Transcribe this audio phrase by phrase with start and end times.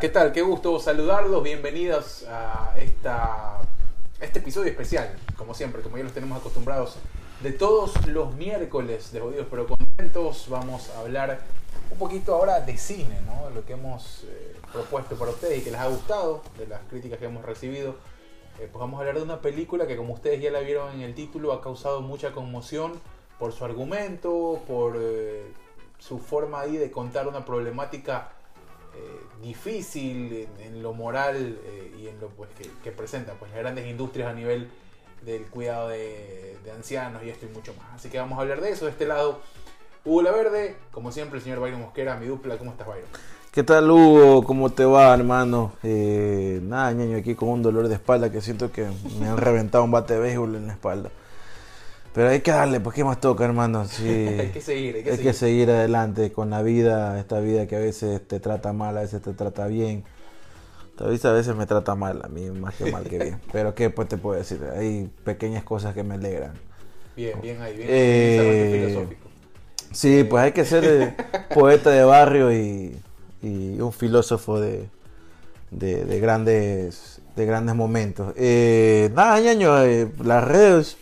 [0.00, 0.32] ¿qué tal?
[0.32, 1.42] Qué gusto saludarlos.
[1.44, 3.60] Bienvenidos a esta,
[4.20, 6.96] este episodio especial, como siempre, como ya los tenemos acostumbrados,
[7.40, 10.46] de todos los miércoles de Jodidos pero Contentos.
[10.48, 11.38] Vamos a hablar
[11.92, 13.50] un poquito ahora de cine, ¿no?
[13.50, 17.20] Lo que hemos eh, propuesto para ustedes y que les ha gustado, de las críticas
[17.20, 17.90] que hemos recibido.
[18.58, 21.02] Eh, pues vamos a hablar de una película que, como ustedes ya la vieron en
[21.02, 22.94] el título, ha causado mucha conmoción
[23.38, 25.44] por su argumento, por eh,
[26.00, 28.32] su forma ahí de contar una problemática
[29.42, 33.86] difícil en, lo moral eh, y en lo pues, que, que presenta pues, las grandes
[33.86, 34.68] industrias a nivel
[35.24, 37.94] del cuidado de, de ancianos y esto y mucho más.
[37.94, 38.86] Así que vamos a hablar de eso.
[38.86, 39.40] De este lado,
[40.04, 42.58] Hugo La Verde, como siempre, el señor Byron Mosquera, mi dupla.
[42.58, 43.08] ¿Cómo estás, Byron?
[43.50, 44.42] ¿Qué tal, Hugo?
[44.44, 45.72] ¿Cómo te va, hermano?
[45.82, 48.88] Eh, nada, ñaño, aquí con un dolor de espalda que siento que
[49.20, 51.10] me han reventado un bate de béisbol en la espalda.
[52.14, 53.86] Pero hay que darle, pues, ¿qué más toca, hermano?
[53.88, 54.04] Sí,
[54.38, 55.32] hay que seguir, hay que hay seguir.
[55.32, 59.02] que seguir adelante con la vida, esta vida que a veces te trata mal, a
[59.02, 60.04] veces te trata bien.
[60.90, 63.40] Esta vida a veces me trata mal, a mí más que mal que bien.
[63.52, 64.60] Pero ¿qué pues te puedo decir?
[64.76, 66.54] Hay pequeñas cosas que me alegran.
[67.16, 67.88] Bien, bien ahí, bien.
[67.90, 69.28] Eh, filosófico.
[69.92, 71.16] Sí, pues hay que ser eh,
[71.54, 73.00] poeta de barrio y,
[73.42, 74.88] y un filósofo de,
[75.70, 78.32] de, de grandes, de grandes momentos.
[78.36, 80.96] Eh, nada, ñaño, eh, las redes,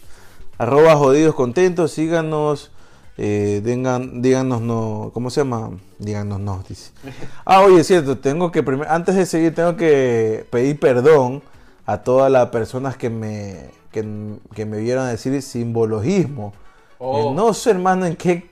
[0.63, 2.71] arroba jodidos contentos, síganos,
[3.19, 5.71] eh, digan, díganos no, ¿cómo se llama?
[5.99, 6.93] Díganos no, dice.
[7.45, 11.43] Ah, oye, es cierto, tengo que, prim- antes de seguir, tengo que pedir perdón
[11.87, 14.07] a todas las personas que me, que,
[14.55, 16.53] que me vieron decir simbologismo.
[16.99, 17.31] Oh.
[17.33, 18.49] Eh, no sé, hermano, en qué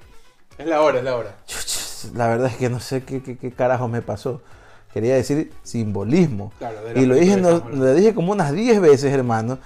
[0.58, 1.36] Es la hora, es la hora.
[2.14, 4.41] La verdad es que no sé qué, qué, qué carajo me pasó.
[4.92, 6.52] Quería decir simbolismo.
[6.58, 9.58] Claro, y lo dije, no- lo dije como unas 10 veces, hermano.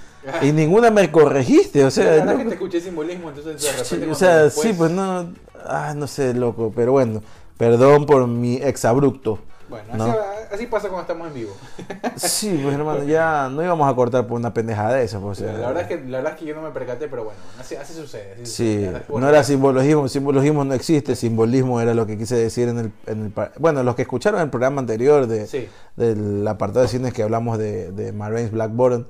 [0.42, 1.84] Y ninguna me corregiste.
[1.84, 4.11] O sea, no- que te escuché simbolismo, entonces de repente.
[4.11, 5.33] o sea después- sí, pues no.
[5.67, 6.72] Ah, no sé, loco.
[6.77, 7.22] Pero bueno,
[7.56, 9.39] perdón por mi exabrupto.
[9.74, 10.05] Bueno, ¿no?
[10.12, 10.18] así,
[10.52, 11.52] así pasa cuando estamos en vivo.
[12.17, 15.18] Sí, pues hermano, ya no íbamos a cortar por una pendejada de esa.
[15.18, 17.08] Pues, o sea, La verdad, es que, la verdad es que yo no me percaté,
[17.08, 18.34] pero bueno, así, así sucede.
[18.34, 18.46] así.
[18.46, 22.68] Sí, La bueno, no era simbologismo, simbolismo no existe, simbolismo era lo que quise decir
[22.68, 25.68] en el, en el bueno, los que escucharon el programa anterior de, Sí.
[25.96, 29.07] del apartado de cines que hablamos de, de Marines Blackburn,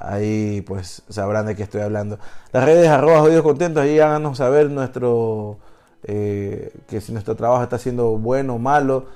[0.00, 2.18] ahí pues sabrán de qué estoy hablando.
[2.52, 5.58] Las redes arroba jodidos contentos, ahí háganos saber nuestro,
[6.04, 9.06] eh, que si nuestro trabajo está siendo bueno o malo,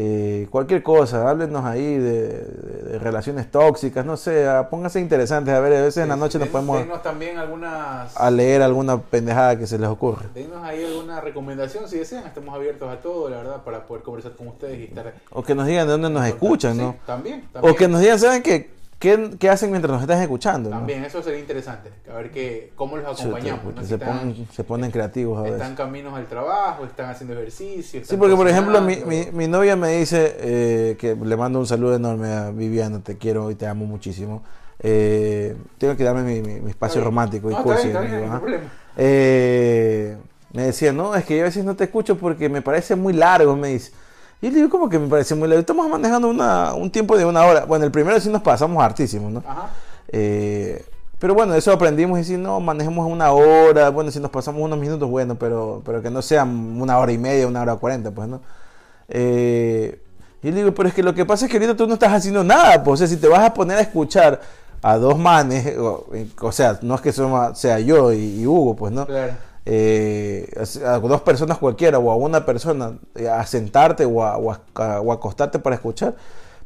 [0.00, 5.52] eh, cualquier cosa, háblenos ahí de, de- de relaciones tóxicas, no sé, ah, pónganse interesantes,
[5.52, 8.16] a ver, a veces en la noche nos podemos Denos también algunas.
[8.16, 10.26] a leer alguna pendejada que se les ocurre.
[10.34, 12.24] Denos ahí alguna recomendación si desean.
[12.26, 15.14] Estamos abiertos a todo, la verdad, para poder conversar con ustedes y estar.
[15.32, 16.94] O que nos digan de dónde nos escuchan, Sí, ¿no?
[17.04, 17.74] También, también.
[17.74, 18.77] O que nos digan, ¿saben qué?
[18.98, 20.70] ¿Qué, qué hacen mientras nos están escuchando?
[20.70, 20.76] no?
[20.78, 21.90] También, eso sería interesante.
[22.10, 23.74] A ver qué, cómo los acompañamos.
[23.74, 23.80] ¿no?
[23.82, 25.60] Si se, están, ponen, se ponen creativos a veces.
[25.60, 27.82] están caminos al trabajo, están haciendo ejercicio.
[27.82, 31.60] Sí, están porque por ejemplo mi, mi, mi novia me dice eh, que le mando
[31.60, 34.42] un saludo enorme a Viviana, te quiero y te amo muchísimo.
[34.80, 38.32] Eh, tengo que darme mi, mi- espacio romántico y No, cursi, está bien, está bien,
[38.32, 38.64] no problema.
[38.96, 40.16] Eh,
[40.52, 43.12] me decía, no, es que yo a veces no te escucho porque me parece muy
[43.12, 43.92] largo, me dice.
[44.40, 45.60] Y digo, ¿cómo que me parece muy largo?
[45.60, 47.64] Estamos manejando una, un tiempo de una hora.
[47.64, 49.42] Bueno, el primero sí nos pasamos hartísimo, ¿no?
[49.46, 49.70] Ajá.
[50.08, 50.84] Eh,
[51.18, 54.78] pero bueno, eso aprendimos y si no, manejemos una hora, bueno, si nos pasamos unos
[54.78, 58.28] minutos, bueno, pero, pero que no sean una hora y media, una hora cuarenta, pues,
[58.28, 58.40] ¿no?
[59.08, 60.00] Eh,
[60.42, 62.12] y le digo, pero es que lo que pasa es que ahorita tú no estás
[62.12, 64.40] haciendo nada, pues, o sea, si te vas a poner a escuchar
[64.80, 66.06] a dos manes, o,
[66.40, 69.04] o sea, no es que sea yo y, y Hugo, pues, ¿no?
[69.04, 69.32] Claro.
[69.66, 70.48] Eh,
[70.86, 75.00] a dos personas cualquiera o a una persona eh, a sentarte o a, o a-
[75.00, 76.14] o a acostarte para escuchar,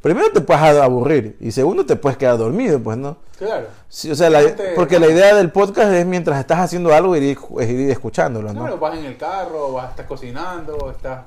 [0.00, 3.16] primero te puedes aburrir y segundo te puedes quedar dormido, pues no.
[3.38, 3.66] Claro.
[3.88, 7.16] Sí, o sea, la- Realmente, porque la idea del podcast es mientras estás haciendo algo
[7.16, 7.22] ir,
[7.60, 8.60] ir escuchándolo, ¿no?
[8.60, 11.22] Claro, vas en el carro, vas, estás cocinando, estás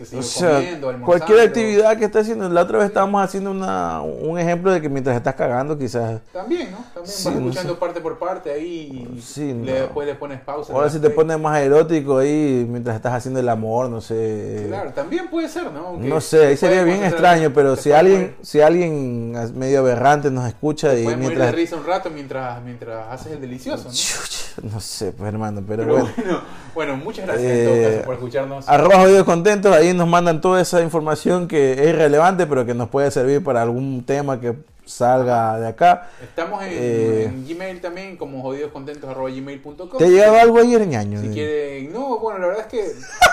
[0.00, 1.06] qué sé yo, O sea, comiendo, almorzando.
[1.26, 2.48] cualquier actividad que estés haciendo.
[2.48, 6.22] La otra vez estábamos haciendo una, un ejemplo de que mientras estás cagando, quizás.
[6.32, 6.78] También, ¿no?
[6.94, 7.78] También Sí, vas no escuchando sé.
[7.80, 9.64] parte por parte ahí y Sí, le- no.
[9.82, 10.72] después le pones pausa.
[10.72, 14.64] Ahora si te pones más erótico ahí mientras estás haciendo el amor, no sé.
[14.68, 15.88] Claro, también puede ser, ¿no?
[15.88, 19.32] Aunque No sé, ahí te sería bien extraño, pero te si alguien, morir- si alguien
[19.58, 21.54] medio aberrante nos escucha y Puedes morir de mientras...
[21.54, 23.90] risa un rato mientras, mientras haces el delicioso, ¿no?
[23.94, 24.40] Chuch,
[24.72, 26.10] No sé, pues hermano, pero, Pero bueno.
[26.16, 26.40] bueno,
[26.74, 28.68] bueno, muchas gracias en todo Eh, caso por escucharnos.
[28.68, 32.88] Arroba jodidos contentos, ahí nos mandan toda esa información que es irrelevante, pero que nos
[32.88, 34.54] puede servir para algún tema que
[34.84, 36.08] salga de acá.
[36.22, 39.98] Estamos en, eh, en Gmail también como jodidoscontentos.gmail.com.
[39.98, 41.20] ¿Te ha llegado algo ayer, ñaño?
[41.20, 42.92] Si quieren, no, bueno, la verdad es que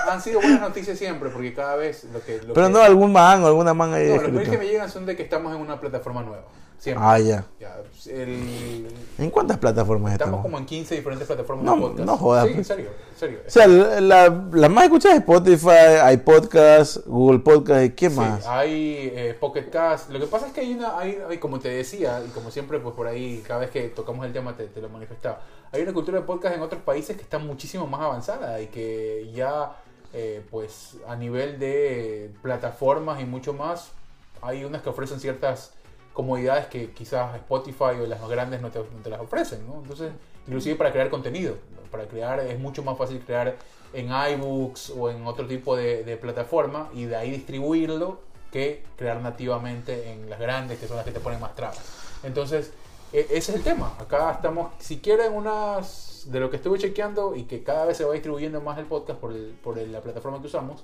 [0.09, 2.37] han sido buenas noticias siempre, porque cada vez lo que...
[2.43, 4.65] lo Pero que- no algún man o alguna man ahí No, los mails que me
[4.67, 6.43] llegan son de que estamos en una plataforma nueva.
[6.79, 7.03] Siempre.
[7.05, 7.43] Ah, ya.
[7.59, 7.75] Ya,
[8.11, 8.87] el-
[9.17, 10.41] ¿En cuántas plataformas estamos estamos?
[10.43, 12.05] como en 15 diferentes plataformas No, de podcast.
[12.05, 12.67] no jodas, Sí, en pues.
[12.67, 13.39] serio, en serio.
[13.45, 15.69] O sea, la, la- la más escuchada es Spotify,
[16.01, 18.45] hay podcast, Google Podcast y qué Sí, más.
[18.45, 20.11] hay eh, Pocket Cast.
[20.11, 22.79] Lo que pasa es que hay una, hay, hay, como te decía, y como siempre,
[22.79, 25.41] pues por ahí, cada vez que tocamos el tema te, te lo manifestaba.
[25.71, 29.29] Hay una cultura de podcast en otros países que está muchísimo más avanzada y que
[29.33, 29.75] ya,
[30.13, 33.89] eh, pues a nivel de plataformas y mucho más,
[34.41, 35.73] hay unas que ofrecen ciertas
[36.17, 39.75] comodidades que quizás Spotify o las más grandes no te, no te las ofrecen, ¿no?
[39.83, 40.11] Entonces,
[40.47, 41.55] inclusive para crear contenido,
[41.91, 43.55] para crear es mucho más fácil crear
[43.93, 48.19] en iBooks o en otro tipo de, de plataforma y de ahí distribuirlo
[48.51, 51.79] que crear nativamente en las grandes, que son las que te ponen más trabas.
[52.23, 52.73] Entonces,
[53.13, 53.93] e- ese es el tema.
[53.99, 58.05] Acá estamos, si quieren unas de lo que estuve chequeando y que cada vez se
[58.05, 60.83] va distribuyendo más el podcast por, el- por el- la plataforma que usamos,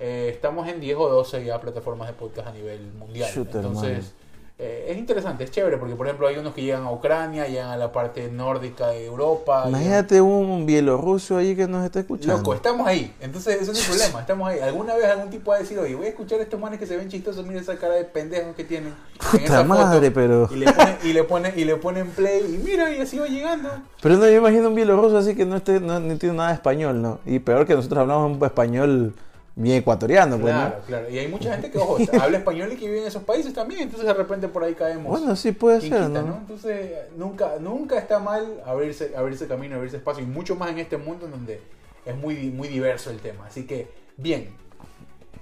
[0.00, 3.30] eh, estamos en 10 o 12 ya plataformas de podcast a nivel mundial.
[3.32, 4.25] Chuta, Entonces, hermano.
[4.58, 7.68] Eh, es interesante, es chévere, porque por ejemplo hay unos que llegan a Ucrania, llegan
[7.70, 9.64] a la parte nórdica de Europa.
[9.64, 12.38] llegan- Imagínate un bielorruso ahí que nos está escuchando.
[12.38, 13.14] Loco, estamos ahí.
[13.20, 14.20] Entonces, eso no es el problema.
[14.20, 14.60] Estamos ahí.
[14.60, 16.86] ¿Alguna vez algún tipo va a decir, oye, voy a escuchar a estos manes que
[16.86, 18.94] se ven chistosos, mira esa cara de pendejos que tienen?
[18.94, 22.06] en Puta esa foto", madre, pero- Y le ponen, y le ponen, y le ponen
[22.12, 23.68] play, y mira, y así va llegando.
[24.00, 26.54] Pero no, yo imagino un bielorruso así que no, esté, no, no entiende nada de
[26.54, 27.18] español, ¿no?
[27.26, 29.14] Y peor que nosotros hablamos un español
[29.56, 31.10] bien ecuatoriano, pues, Claro, claro.
[31.10, 33.80] Y hay mucha gente que, ojo, habla español y que vive en esos países también.
[33.82, 35.06] Entonces, de repente por ahí caemos.
[35.18, 36.36] Bueno, sí puede ser, quita, ¿no?
[36.42, 40.22] Entonces, nunca, nunca está mal abrirse, abrirse camino, abrirse espacio.
[40.22, 41.60] Y mucho más en este mundo en donde
[42.04, 43.46] es muy, muy diverso el tema.
[43.46, 44.50] Así que, bien.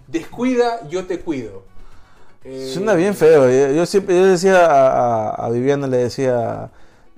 [0.06, 1.62] Descuida, yo te cuido.
[2.44, 3.50] Eh, Suena bien feo.
[3.50, 6.70] Yo, yo siempre yo decía a, a- a Viviana, le decía,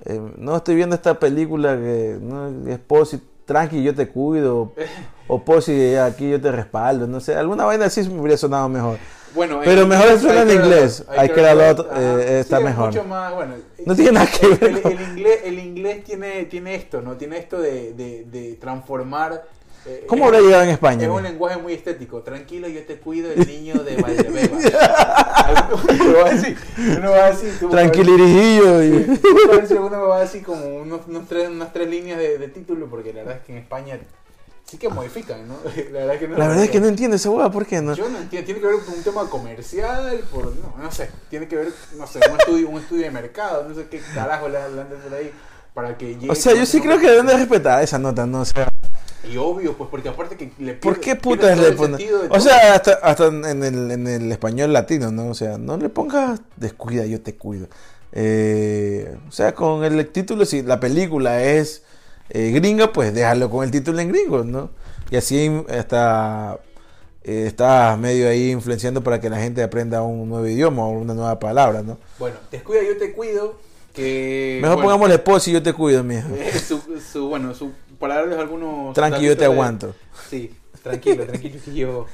[0.05, 4.73] eh, no estoy viendo esta película que no, es Posi, tranqui, yo te cuido.
[5.27, 7.07] O Posi, aquí yo te respaldo.
[7.07, 8.97] No sé, alguna vaina así me hubiera sonado mejor.
[9.35, 11.03] Bueno, Pero en mejor suena en inglés.
[11.09, 11.41] Hay que
[12.19, 12.87] eh, está Sí, mejor.
[12.87, 13.55] mucho más, bueno,
[13.85, 17.17] No tiene nada que ver El, con- el inglés, el inglés tiene, tiene esto, ¿no?
[17.17, 19.43] Tiene esto de, de, de transformar.
[19.85, 21.03] Eh, ¿Cómo habrá llegado en España?
[21.03, 22.21] Es un lenguaje muy estético.
[22.21, 24.57] Tranquilo, yo te cuido el niño de Valdebeba.
[26.01, 26.55] uno va así,
[26.97, 27.47] uno va así.
[27.59, 28.81] tú- Tranquilirijillo.
[29.67, 33.13] Sí, uno va así como unos, unos tres, unas tres líneas de, de título, porque
[33.13, 33.99] la verdad es que en España
[34.65, 35.55] sí que modifican, ¿no?
[35.91, 37.81] La verdad es que no, La verdad es que no entiendo esa hueá, ¿por qué
[37.81, 37.93] no?
[37.93, 41.47] yo no entiendo, tiene que ver con un tema comercial, por, no, no sé, tiene
[41.47, 44.57] que ver, no sé, un estudio, un estudio de mercado, no sé qué carajo le
[44.57, 45.31] han de por ahí
[45.73, 46.29] para que llegue.
[46.31, 48.41] O sea, yo sí creo que deben de respetar esa nota, ¿no?
[48.41, 48.67] O sea,
[49.31, 52.73] Y obvio, pues porque aparte que le ¿por pierde- qué pierde putas le O sea,
[52.73, 55.29] hasta, hasta en, el, en el español latino, ¿no?
[55.29, 57.67] O sea, no le pongas descuida, yo te cuido.
[58.13, 61.83] Eh, o sea, con el título, si la película es
[62.29, 64.69] eh, gringa, pues déjalo con el título en gringo, ¿no?
[65.11, 66.59] Y así hasta
[67.23, 71.13] eh, estás medio ahí influenciando para que la gente aprenda un nuevo idioma o una
[71.13, 71.97] nueva palabra, ¿no?
[72.19, 73.55] Bueno, descuida, yo te cuido,
[73.93, 74.59] que...
[74.61, 76.27] Mejor bueno, pongámosle pos y yo te cuido, mijo.
[76.35, 78.93] eh, su, su, bueno, su, para darles algunos...
[78.93, 79.95] Tranqui, yo te de- aguanto.
[80.29, 82.05] Sí, tranquilo, tranquilo que yo,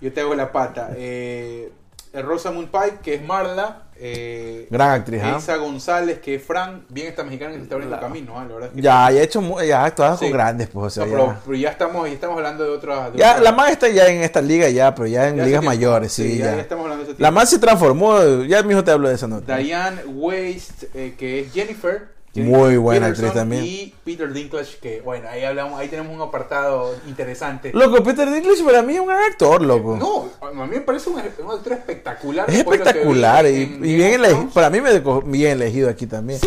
[0.00, 0.90] yo te hago la pata.
[0.96, 1.72] Eh,
[2.14, 3.84] Rosamund Pike, que es Marla.
[4.00, 5.34] Eh, Gran actriz, ¿ah?
[5.34, 6.84] Elsa González, que es Fran.
[6.88, 8.44] Bien esta mexicana que se está abriendo La- camino, ¿ah?
[8.46, 10.24] la verdad es que Ya, ya he hecho, ya actuado Sí.
[10.26, 11.40] con grandes, pues, o sea, No, pero, ya.
[11.44, 13.12] pero ya estamos, ya estamos hablando de otras.
[13.12, 15.44] de Ya, otras- la más está ya en esta liga ya, pero ya en ya
[15.44, 16.54] ligas mayores, sí, ya, ya.
[16.56, 19.26] ya estamos hablando de ese La más se transformó, ya mismo te hablo de esa
[19.26, 19.56] nota.
[19.56, 22.16] Diane Waste, eh, que es Jennifer.
[22.34, 23.64] Muy buena actriz también.
[23.64, 27.72] Y Peter Dinklage, que bueno, ahí hablamos, ahí tenemos un apartado interesante.
[27.72, 29.96] Loco, Peter Dinklage para mí es un gran actor, loco.
[29.96, 32.48] No, a mí me parece un, un actor espectacular.
[32.48, 34.48] es espectacular y, en y Game bien elegido.
[34.50, 36.40] Para mí me bien elegido aquí también.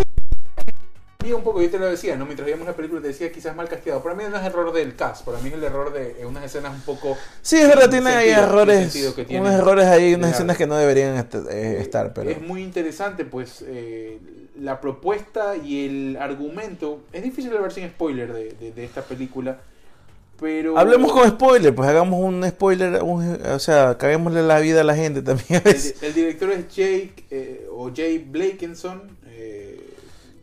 [1.23, 2.25] Vi un poco, yo te lo decía, ¿no?
[2.25, 4.01] Mientras veíamos la película te decía quizás mal castigado.
[4.01, 6.43] Para mí no es error del cast, para mí es el error de eh, unas
[6.43, 7.17] escenas un poco...
[7.41, 9.45] Sí, es verdad, tiene ahí errores, que tienen.
[9.47, 11.15] unos errores ahí, unas escenas que no deberían
[11.49, 12.29] eh, estar, pero...
[12.29, 14.19] Es muy interesante, pues, eh,
[14.59, 17.01] la propuesta y el argumento.
[17.13, 19.59] Es difícil ver sin spoiler de, de- de esta película,
[20.39, 20.77] pero...
[20.77, 24.95] Hablemos con spoiler, pues hagamos un spoiler, un- o sea, caguémosle la vida a la
[24.95, 29.20] gente también a El, el director es Jake, eh, o Jay Blakenson.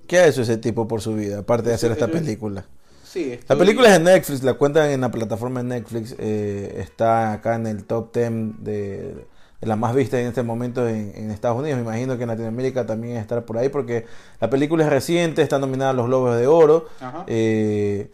[0.09, 2.65] ¿Qué ha hecho ese tipo por su vida, aparte de hacer esta película?
[3.05, 6.15] sí, La estoy- película es de Netflix, la cuentan en la plataforma de Netflix.
[6.19, 8.31] eh, está acá en el top 10
[8.65, 9.15] de,
[9.61, 11.79] de las más vistas en este momento en, en Estados Unidos.
[11.79, 14.05] Me imagino que en Latinoamérica también estará por ahí porque
[14.41, 16.89] la película es reciente, está nominada a los Globos de Oro.
[17.01, 17.25] Ajá.
[17.27, 18.11] Eh,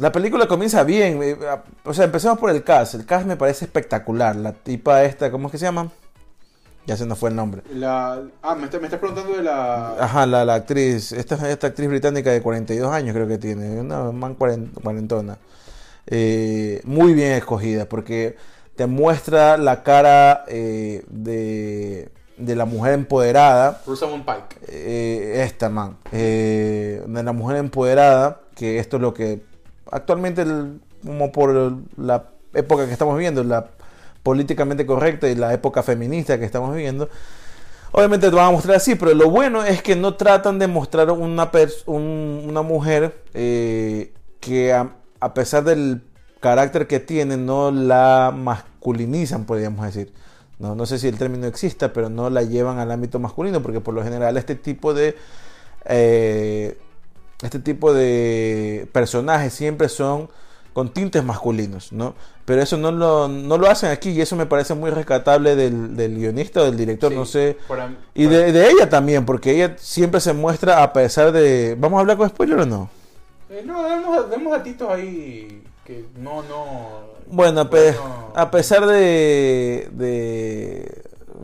[0.00, 1.20] la película comienza bien.
[1.22, 1.36] eh,
[1.84, 2.94] O sea, empecemos por el cast.
[2.94, 4.36] El cast me parece espectacular.
[4.36, 5.90] La tipa esta, ¿cómo es que se llama?
[6.88, 7.62] Ya se nos fue el nombre.
[7.74, 9.90] La, ah, me, está- me estás preguntando de la...
[10.02, 14.10] Ajá, la, la actriz, esta, esta actriz británica de 42 años creo que tiene, una
[14.10, 15.36] man cuaren- cuarentona.
[16.06, 18.36] Eh, muy bien escogida porque
[18.74, 23.82] te muestra la cara eh, de, de la mujer empoderada.
[23.86, 24.56] Rosamund Pike.
[24.68, 25.98] Eh, esta, man.
[26.12, 29.42] Eh, de la mujer empoderada, que esto es lo que
[29.90, 33.66] actualmente, el- como por la época que estamos viviendo, la
[34.28, 37.08] políticamente correcta y la época feminista que estamos viviendo,
[37.92, 41.10] obviamente te van a mostrar así, pero lo bueno es que no tratan de mostrar
[41.10, 41.50] una,
[41.86, 46.02] una mujer eh, que a, a pesar del
[46.40, 50.12] carácter que tiene, no la masculinizan, podríamos decir.
[50.58, 53.80] No, no sé si el término exista, pero no la llevan al ámbito masculino, porque
[53.80, 55.16] por lo general este tipo de
[55.86, 56.76] eh,
[57.42, 60.28] este tipo de personajes siempre son
[60.78, 62.14] con tintes masculinos, ¿no?
[62.44, 65.96] Pero eso no lo, no lo hacen aquí y eso me parece muy rescatable del,
[65.96, 67.56] del guionista o del director, Sí, no sé.
[67.66, 71.74] para- Y de, de ella también, porque ella siempre se muestra a pesar de...
[71.76, 72.88] ¿Vamos a hablar con spoiler o no?
[73.50, 77.08] Eh, no, demos, demos datitos ahí que no, no...
[77.26, 78.32] Bueno, pe- Bueno.
[78.36, 79.88] a pesar de...
[79.90, 81.02] de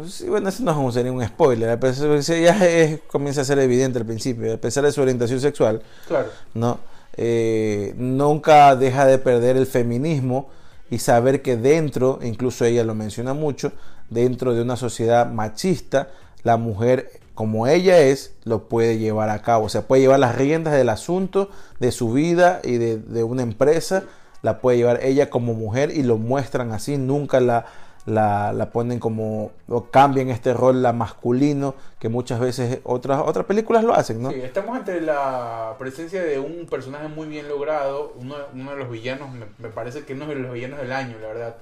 [0.09, 3.45] sí, bueno, eso no es un- sería un spoiler, a pesar, ya es- comienza a
[3.45, 6.29] ser evidente al principio, a pesar de su orientación sexual, Claro.
[6.55, 6.79] ¿no?
[7.16, 10.49] Eh, nunca deja de perder el feminismo
[10.90, 13.73] y saber que dentro, incluso ella lo menciona mucho,
[14.11, 16.09] dentro de una sociedad machista,
[16.42, 19.66] la mujer, como ella es, lo puede llevar a cabo.
[19.66, 23.42] O sea, puede llevar las riendas del asunto, de su vida y de, de una
[23.42, 24.04] empresa,
[24.42, 27.64] la puede llevar ella como mujer y lo muestran así, nunca la,
[28.06, 33.46] la, la ponen como, o cambian este rol a masculino, que muchas veces otras, otras
[33.46, 34.30] películas lo hacen, ¿no?
[34.30, 39.30] Sí, estamos entre la presencia de un personaje muy bien logrado, uno, de los villanos,
[39.32, 41.56] me, me parece que uno de los villanos del año, la verdad,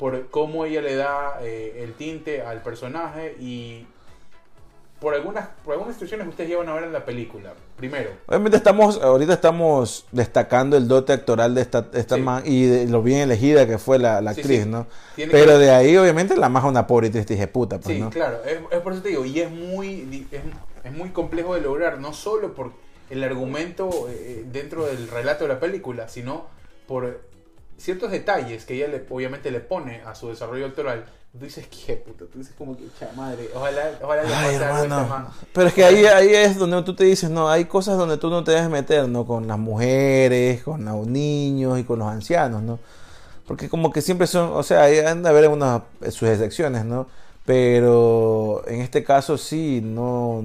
[0.00, 3.86] por cómo ella le da eh, el tinte al personaje y
[5.00, 7.54] por algunas, por algunas situaciones que ustedes ya van a ver en la película.
[7.76, 12.20] Primero, Obviamente estamos, ahorita estamos destacando el dote actoral de esta, esta Sí.
[12.22, 14.68] man y de lo bien elegida que fue la, la Sí, actriz, sí.
[14.68, 14.86] ¿no?
[15.16, 18.00] Tiene Pero que- de ahí obviamente la más una pobre y triste puta, pues, Sí,
[18.00, 18.10] ¿no?
[18.10, 20.42] claro, es, es por eso te digo, y es muy, es,
[20.84, 22.72] es muy complejo de lograr, no solo por
[23.08, 26.46] el argumento eh, dentro del relato de la película, sino
[26.86, 27.22] por
[27.78, 31.06] ciertos detalles que ella le, obviamente le pone a su desarrollo actoral.
[31.32, 32.82] Tú dices, qué puta, tú dices como que,
[33.16, 35.08] madre, ojalá, ojalá le Ay, pase algo a esta hermano.
[35.08, 35.28] man.
[35.52, 38.30] Pero es que ahí, ahí es donde tú te dices, no, hay cosas donde tú
[38.30, 39.24] no te debes meter, ¿no?
[39.24, 42.80] Con las mujeres, con los niños y con los ancianos, ¿no?
[43.46, 47.06] Porque como que siempre son, o sea, hay han de haber unas sus excepciones, ¿no?
[47.46, 50.42] Pero en este caso sí, no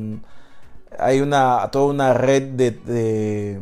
[1.00, 3.60] hay una toda una red de, de,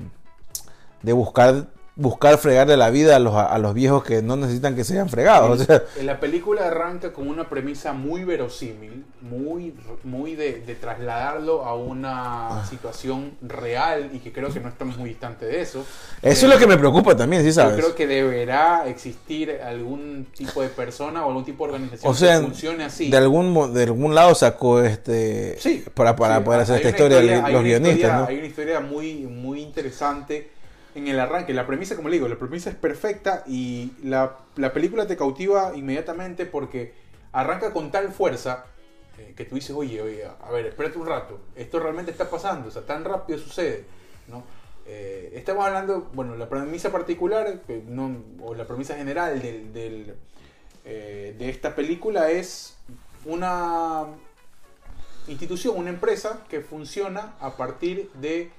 [1.01, 4.83] de buscar buscar fregarle la vida a los, a los viejos que no necesitan que
[4.83, 5.62] sean fregados.
[5.62, 11.63] O sea, La película arranca con una premisa muy verosímil, muy, muy de, de trasladarlo
[11.65, 15.81] a una situación real y que creo que no estamos muy distante de eso.
[15.81, 15.85] eso
[16.23, 17.75] Eh, es lo que me preocupa también, ¿sí Yo sabes?
[17.77, 22.38] creo que deberá existir algún tipo de persona o algún tipo de organización O sea,
[22.39, 23.12] que funcione así.
[23.12, 27.19] de algún de algún lado sacó este Sí, para, para Sí, poder hacer esta historia,
[27.19, 28.25] hay los guionistas, historia- ¿no?
[28.25, 30.50] Hay una historia muy, muy interesante
[30.95, 31.53] en el arranque.
[31.53, 35.73] La premisa, como le digo, la premisa es perfecta y la, la película te cautiva
[35.75, 36.93] inmediatamente porque
[37.31, 38.65] arranca con tal fuerza
[39.17, 42.69] eh, que tú dices, oye, oye, a ver, espérate un rato, esto realmente está pasando,
[42.69, 43.85] o sea, tan rápido sucede,
[44.27, 44.43] ¿no?
[44.85, 47.62] Eh, estamos hablando, bueno, la premisa particular,
[48.41, 50.15] o la premisa general del, del,
[50.83, 52.75] eh, de esta película es
[53.25, 54.05] una
[55.27, 58.51] institución, una empresa que funciona a partir de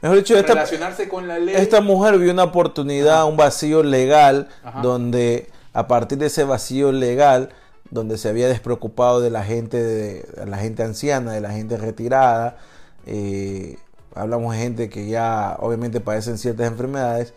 [0.00, 1.54] Mejor dicho, esta, relacionarse con la ley.
[1.56, 3.24] esta mujer vio una oportunidad, Ajá.
[3.24, 4.80] un vacío legal, Ajá.
[4.80, 7.50] donde a partir de ese vacío legal,
[7.90, 11.76] donde se había despreocupado de la gente, de, de la gente anciana, de la gente
[11.76, 12.56] retirada,
[13.06, 13.76] eh,
[14.14, 17.32] hablamos de gente que ya obviamente padecen ciertas enfermedades,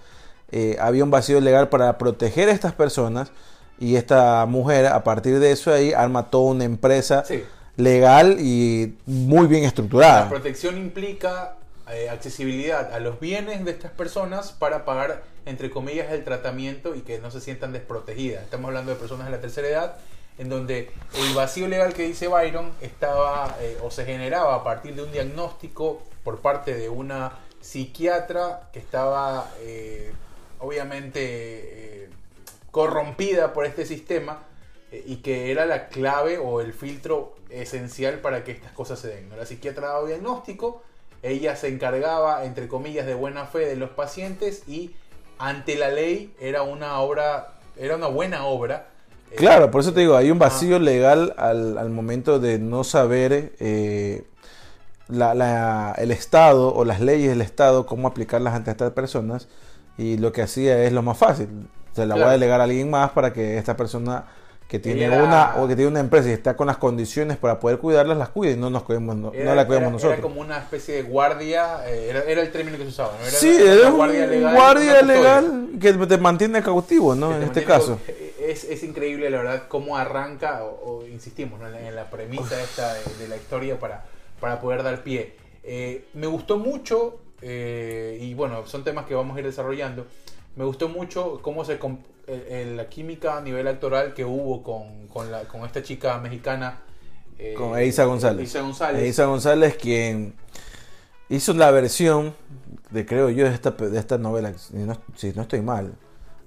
[0.52, 3.32] eh, había un vacío legal para proteger a estas personas
[3.80, 7.44] y esta mujer a partir de eso ahí arma toda una empresa Sí.
[7.78, 10.30] legal y muy bien La estructurada.
[10.30, 11.56] protección implica
[11.92, 17.02] eh, accesibilidad a los bienes de estas personas para pagar, entre comillas, el tratamiento y
[17.02, 18.44] que no se sientan desprotegidas.
[18.44, 19.98] Estamos hablando de personas de la tercera edad,
[20.38, 24.96] en donde el vacío legal que dice Byron estaba eh, o se generaba a partir
[24.96, 30.14] de un diagnóstico por parte de una psiquiatra que estaba eh,
[30.60, 32.10] obviamente
[32.72, 34.44] corrompida por este sistema
[34.92, 39.30] y que era la clave o el filtro esencial para que estas cosas se den.
[39.38, 40.84] La psiquiatra daba diagnóstico,
[41.24, 44.92] ella se encargaba, entre comillas, de buena fe de los pacientes y
[45.40, 48.88] ante la ley era una obra, era una buena obra.
[49.32, 52.60] eh, Claro, por eso te digo, hay un ah, vacío legal al, al momento de
[52.60, 54.24] no saber eh,
[55.08, 59.48] la- la- el Estado o las leyes del Estado, cómo aplicarlas ante estas personas.
[59.98, 61.50] Y lo que hacía es lo más fácil.
[61.94, 62.32] Se la voy a Claro.
[62.40, 64.26] delegar a alguien más para que esta persona
[64.72, 67.60] que tiene era- una o que tiene una empresa y está con las condiciones para
[67.60, 70.14] poder cuidarlas, las cuida y no nos cuidemos, no, Era- no la cuidamos era- nosotros.
[70.14, 73.28] Era como una especie de guardia, eh, era, era el término que se usaba, ¿no?
[73.28, 74.56] Era sí, una eres un guardia legal.
[74.56, 77.34] guardia legal que te mantiene cautivo, ¿no?
[77.34, 78.00] En te este caso.
[78.06, 78.16] con-
[78.48, 81.68] Es, es increíble, la verdad, cómo arranca, o, o insistimos ¿no?
[81.68, 84.06] en, la, en la premisa esta de, de la historia para,
[84.40, 85.36] para poder dar pie.
[85.66, 90.08] Eh, me gustó mucho, eh, y bueno, son temas que vamos a ir desarrollando.
[90.56, 91.78] Me gustó mucho cómo se
[92.34, 96.18] el- el- la química a nivel actoral que hubo con, con, la, con esta chica
[96.20, 96.82] mexicana.
[97.38, 98.42] eh, Con Eiza González.
[98.48, 99.02] Eiza González.
[99.04, 100.34] Eiza González, quien
[101.30, 102.36] hizo la versión
[102.92, 104.54] de, creo yo, de esta, de esta novela.
[104.58, 105.94] Si no, si no estoy mal.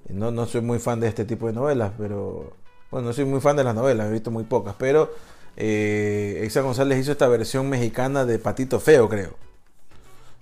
[0.09, 2.53] No, no soy muy fan de este tipo de novelas, pero.
[2.91, 4.75] Bueno, no soy muy fan de las novelas, he visto muy pocas.
[4.79, 5.13] Pero
[5.57, 9.35] eh, Eiza González hizo esta versión mexicana de Patito Feo, creo.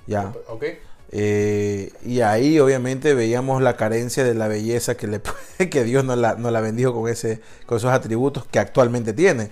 [0.07, 0.33] Ya.
[0.49, 0.65] Ok.
[1.13, 5.21] Eh, y ahí obviamente veíamos la carencia de la belleza que, le,
[5.71, 9.51] que Dios nos la, nos la bendijo con, ese, con esos atributos que actualmente tiene.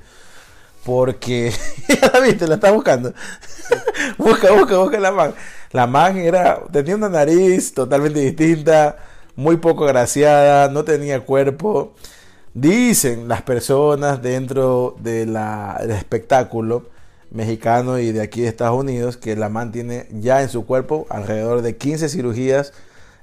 [0.84, 1.52] Porque,
[1.88, 3.12] ya la viste, la está buscando.
[4.18, 5.34] busca, busca, busca la man.
[5.72, 8.96] La man era, tenía una nariz totalmente distinta,
[9.36, 11.94] muy poco agraciada, no tenía cuerpo.
[12.54, 16.86] Dicen las personas dentro de la- del espectáculo
[17.30, 21.06] mexicano y de aquí de Estados Unidos que la man tiene ya en su cuerpo
[21.10, 22.72] alrededor de 15 cirugías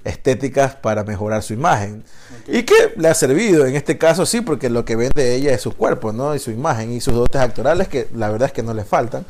[0.04, 2.02] estéticas para mejorar su imagen.
[2.46, 5.60] Y que le ha servido, en este caso sí, porque lo que vende ella es
[5.60, 6.34] su cuerpo, ¿no?
[6.34, 9.24] Y su imagen y sus dotes actorales, que la verdad es que no le faltan.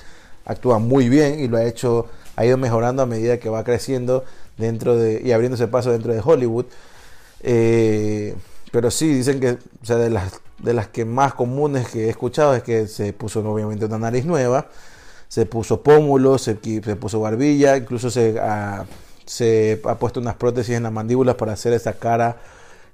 [0.45, 2.07] Actúa muy bien y lo ha hecho,
[2.37, 4.25] ha ido mejorando a medida que va creciendo
[4.57, 6.67] dentro de, y abriéndose paso dentro de Hollywood.
[7.43, 8.35] Eh,
[8.71, 12.11] pero sí, dicen que, o sea, de las, de las que más comunes que he
[12.11, 14.67] escuchado es que se puso obviamente una nariz nueva,
[15.29, 18.85] se puso pómulos, se, se puso barbilla, incluso se, ah,
[19.27, 22.37] se ha puesto unas prótesis en las mandíbulas para hacer esa cara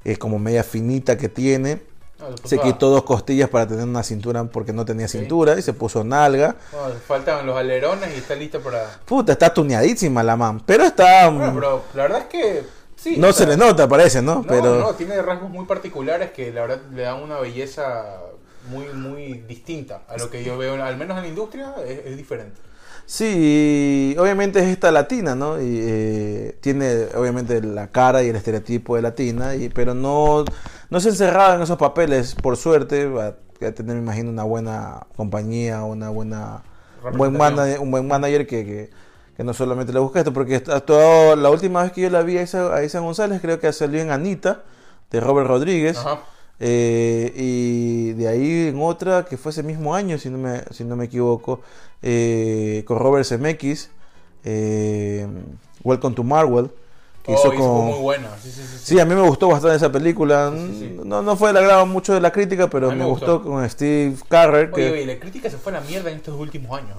[0.05, 1.81] eh, como media finita que tiene.
[2.19, 5.73] Le Se quitó dos costillas para tener una cintura porque no tenía cintura y se
[5.73, 6.57] puso nalga.
[6.89, 9.01] le faltaban los alerones y está lista para.
[9.05, 11.29] Puta, está tuneadísima la man, pero está...
[11.29, 12.63] Bueno, mm, pero la verdad es que.
[13.05, 14.37] Sí, no o se le nota, parece, ¿no?
[14.37, 14.79] No, pero...
[14.79, 18.19] no, tiene rasgos muy particulares que la verdad le dan una belleza
[18.71, 22.17] muy, muy distinta a lo que yo veo, al menos en la industria, es, es
[22.17, 22.59] diferente.
[23.05, 25.61] Sí, y obviamente es esta latina, ¿no?
[25.61, 30.47] Y eh, tiene obviamente la cara y el estereotipo de latina, y, pero no,
[30.89, 35.07] no se encerraba en esos papeles, por suerte, va a tener, me imagino, una buena
[35.15, 36.63] compañía, una buena,
[37.05, 38.91] un buen manager, un buen manager que, que,
[39.37, 42.39] que no solamente le busca esto, porque todo- la última vez que yo la vi
[42.39, 44.63] a Isa, a Isa González, creo que salió en Anita,
[45.11, 45.97] de Robert Rodríguez.
[45.99, 46.21] Ajá.
[46.61, 50.85] Eh, y de ahí en otra que fue ese mismo año, si no me, si
[50.85, 51.61] no me equivoco,
[52.01, 53.91] eh, con Robert Zemeckis,
[54.45, 55.27] eh,
[55.83, 56.71] Welcome to Marvel,
[57.25, 57.87] que Oh, hizo con...
[57.87, 58.29] muy buena.
[58.41, 58.79] Sí, sí, sí.
[58.83, 60.53] Sí, a mí me gustó bastante esa película.
[61.05, 63.43] No, no fue del agrado mucho de la crítica, pero me me gustó.
[63.43, 64.71] con Steve Carrer.
[64.71, 64.91] Que...
[64.91, 66.97] Oye, oye, la crítica se fue a la mierda en estos últimos años.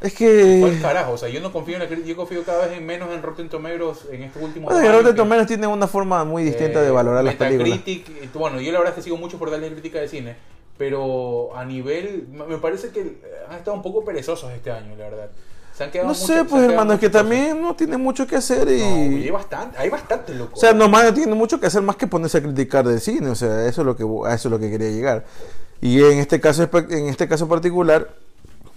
[0.00, 0.78] Es ¿Cuál que...
[0.80, 1.12] carajo?
[1.12, 3.22] O sea, yo no confío en la crítica, yo confío cada vez en menos en
[3.22, 4.96] Rotten Tomatoes en estos últimos Bueno, años.
[5.00, 7.68] Rotten que- Tomatoes tiene una forma muy distinta de Eh, valorar las películas.
[7.78, 10.36] Metacritic, bueno, yo la verdad es que sigo mucho por darle crítica de cine,
[10.78, 15.04] pero a nivel, me parece que eh, han estado un poco perezosos este año, la
[15.10, 15.28] verdad.
[15.76, 18.26] Se han quedado No mucho- sé, pues hermano, es que muchas también no tiene mucho
[18.26, 18.78] que hacer y...
[18.80, 18.90] cosas.
[18.90, 20.52] No, hay bastante, hay bastante loco.
[20.54, 23.28] O sea, nomás no tiene mucho que hacer más que ponerse a criticar del cine,
[23.30, 25.24] o sea, eso es lo que a eso es lo que quería llegar.
[25.82, 28.08] Y en este caso en este caso particular,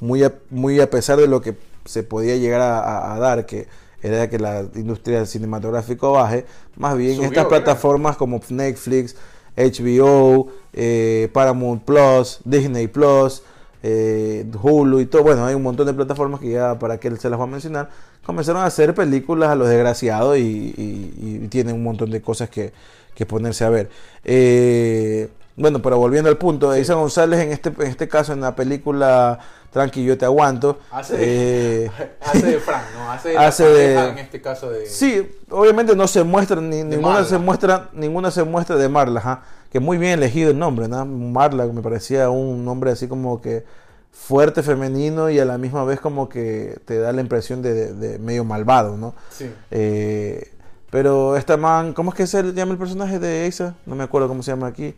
[0.04, 3.46] muy a, muy a pesar de lo que se podía llegar a, a- a dar
[3.46, 3.68] que
[4.02, 7.50] era que la industria cinematográfica baje, más bien Subió, estas claro.
[7.50, 9.16] plataformas como Netflix,
[9.56, 13.44] HBO, eh, Paramount Plus, Disney Plus,
[13.82, 17.30] eh, Hulu y todo, bueno, hay un montón de plataformas que ya para que se
[17.30, 17.90] las va a mencionar,
[18.26, 22.50] comenzaron a hacer películas a los desgraciados y, y- y tienen un montón de cosas
[22.50, 22.74] que,
[23.16, 23.90] que ponerse a ver.
[24.26, 28.56] Eh, bueno, pero volviendo al punto, Isa González en este, en este caso en la
[28.56, 29.40] película
[29.72, 30.80] Tranqui, yo te aguanto.
[30.92, 33.12] Hace de, eh, hace de Frank, ¿no?
[33.12, 34.86] Hace de, hace de- en este caso de...
[34.88, 37.28] Sí, obviamente no se muestra, ni, ninguna Marla.
[37.28, 41.06] se muestra, ninguna se muestra de Marla, ajá, que muy bien elegido el nombre, ¿no?
[41.06, 43.64] Marla me parecía un nombre así como que
[44.12, 47.94] fuerte, femenino y a la misma vez como que te da la impresión de, de-
[47.94, 49.16] de medio malvado, ¿no?
[49.32, 49.52] Sí.
[49.72, 50.52] Eh,
[50.92, 53.74] pero esta man, ¿cómo es que se llama el personaje de Isa?
[53.88, 54.94] No me acuerdo cómo se llama aquí.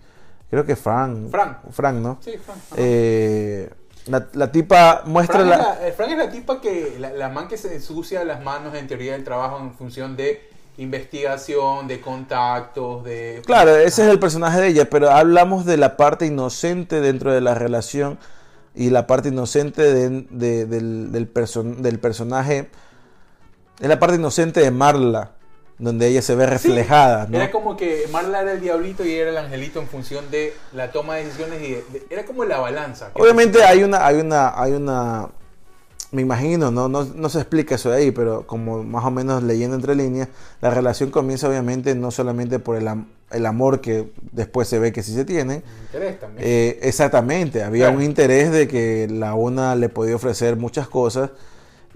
[0.49, 1.29] Creo que Frank.
[1.31, 1.57] Frank.
[1.71, 2.17] Frank, ¿no?
[2.21, 2.59] Sí, Frank.
[2.77, 3.69] Eh,
[4.07, 7.47] la, la tipa muestra Frank, la, eh, Frank es la tipa que, la, la man
[7.47, 13.03] que se ensucia las manos en teoría del trabajo en función de investigación, de contactos,
[13.03, 13.41] de...
[13.45, 17.41] Claro, ese es el personaje de ella, pero hablamos de la parte inocente dentro de
[17.41, 18.19] la relación
[18.75, 22.69] y la parte inocente de- de- del, del, person- del personaje.
[23.79, 25.31] Es la parte inocente de Marla
[25.77, 27.37] donde ella se ve reflejada, Sí, ¿no?
[27.37, 30.91] Era como que Marla era el diablito y era el angelito en función de la
[30.91, 33.11] toma de decisiones y de- de- era como la balanza.
[33.13, 35.27] Obviamente hay una, hay una, hay una,
[36.11, 36.87] me imagino, ¿no?
[36.87, 40.29] No, no se explica eso de ahí, pero como más o menos leyendo entre líneas,
[40.61, 44.93] la relación comienza obviamente no solamente por el, am- el amor que después se ve
[44.93, 46.47] que sí se tienen, interés también.
[46.47, 47.97] eh, exactamente, había Claro.
[47.97, 51.31] un interés de que la una le podía ofrecer muchas cosas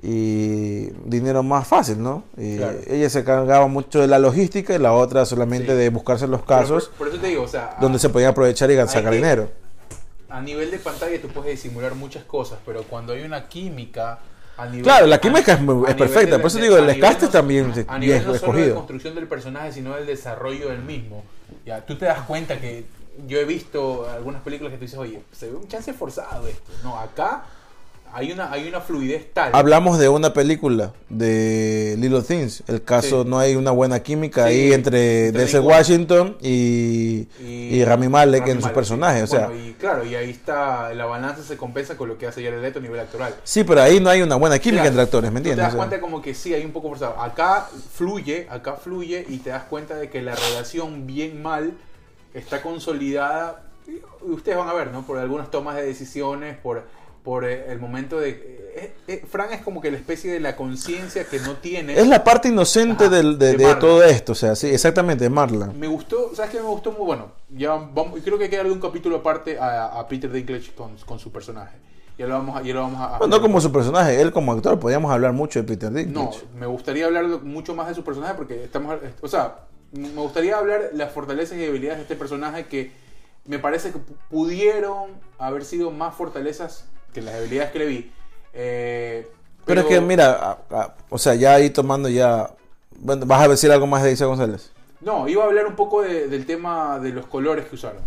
[0.02, 2.24] y dinero más fácil, ¿no?
[2.38, 2.78] Y Claro.
[2.88, 5.78] ella se cargaba mucho de la logística y la otra solamente Sí.
[5.78, 8.30] de buscarse los casos por, por eso te digo, o sea, a- donde se podía
[8.30, 9.50] aprovechar y sacar que- dinero.
[10.30, 14.20] a nivel de pantalla tú puedes disimular muchas cosas, pero cuando hay una química
[14.58, 16.76] a nivel Claro, la a- química es a es nivel perfecta, de- por eso digo,
[16.76, 18.76] a el cast no- también a nivel no solo de escogido.
[18.76, 21.24] construcción del personaje, sino del desarrollo del mismo.
[21.66, 22.86] Ya, tú te das cuenta que
[23.28, 26.72] yo he visto algunas películas que tú dices, oye, se ve un chance forzado esto.
[26.84, 27.44] No, acá
[28.14, 29.52] hay una, hay una fluidez tal.
[29.54, 32.64] Hablamos de una película de Little Things.
[32.68, 33.30] El caso Sí.
[33.30, 35.68] no hay una buena química Sí, ahí entre ninguno.
[35.68, 39.18] Washington y, y Rami Malek Rami en su Malek, personaje.
[39.20, 39.24] sí.
[39.24, 42.28] O sea, Bueno, y claro, y ahí está, la balanza se compensa con lo que
[42.28, 43.36] hace Jared Leto a nivel actoral.
[43.44, 45.64] sí, pero ahí no hay una buena química entre actores, ¿me tú Te entiendes?
[45.66, 47.20] das O sea, cuenta como que sí, hay un poco forzado.
[47.22, 51.74] Acá fluye, acá fluye y te das cuenta de que la relación bien mal
[52.34, 53.64] está consolidada.
[53.88, 54.00] y
[54.32, 55.06] Ustedes van a ver, ¿no?
[55.06, 56.84] Por algunas tomas de decisiones, por,
[57.24, 58.30] por eh, el momento de...
[58.76, 62.00] eh, eh, Fran es como que la especie de la conciencia que no tiene.
[62.00, 63.80] es la parte inocente Ajá, del- de, de de Marla.
[63.80, 64.32] todo esto.
[64.32, 65.68] O sea, sí, exactamente, de Marla.
[65.68, 67.32] Me gustó, ¿sabes qué me gustó muy bueno?
[67.50, 70.96] Ya vamos, creo que hay que darle un capítulo aparte a, a Peter Dinklage con,
[71.06, 71.76] con su personaje.
[72.18, 72.62] Ya lo vamos a...
[72.64, 75.60] Ya lo vamos a Bueno, no como su personaje, él como actor, podríamos hablar mucho
[75.60, 76.42] de Peter No, Dinklage.
[76.58, 79.60] me gustaría hablar mucho más de su personaje porque estamos, o sea,
[79.92, 82.92] me gustaría hablar las fortalezas y debilidades de este personaje que
[83.46, 88.12] me parece que pu- pudieron haber sido más fortalezas que las debilidades que le vi.
[88.54, 89.28] Eh,
[89.66, 92.50] pero, es que, mira, a- a- o sea, ya ahí tomando ya...
[93.02, 94.72] Bueno, ¿Vas a decir algo más de Isa González?
[95.02, 98.02] No, iba a hablar un poco de- del tema de los colores que usaron.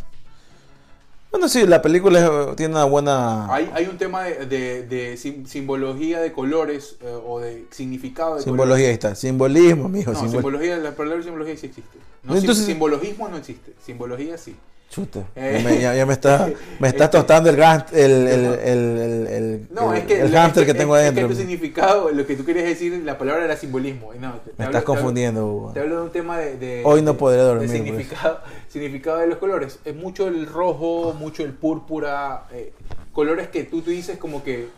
[1.30, 3.52] Bueno, sí, la película es- tiene una buena...
[3.52, 8.36] Hay, hay un tema de, de- de sim- simbología de colores eh, o de significado
[8.36, 9.14] de Simbología ahí está.
[9.14, 10.12] Simbolismo, mijo.
[10.12, 10.22] colores.
[10.22, 11.98] No, simbol- simbología, la palabra simbología sí existe.
[12.22, 13.72] No, Entonces- sim- simbologismo no existe.
[13.82, 14.54] Simbología sí.
[14.92, 15.24] Chuta.
[15.34, 17.62] Eh, me, ya- ya me está, me está este- tostando el, el,
[17.94, 21.28] el, el, el, el- No, el- es que el hámster es que tengo es adentro.
[21.28, 24.12] que tu significado, lo que tú querías decir, la palabra era simbolismo.
[24.20, 25.72] no, te- te me hablo- estás confundiendo, Hugo.
[25.72, 27.82] Te hablo de un tema de, de- Hoy no de- podré de dormir, pues.
[27.82, 29.78] significado, significado de los colores.
[29.86, 32.74] Es mucho el rojo, mucho el púrpura, eh,
[33.14, 34.68] colores que tú, tú dices como que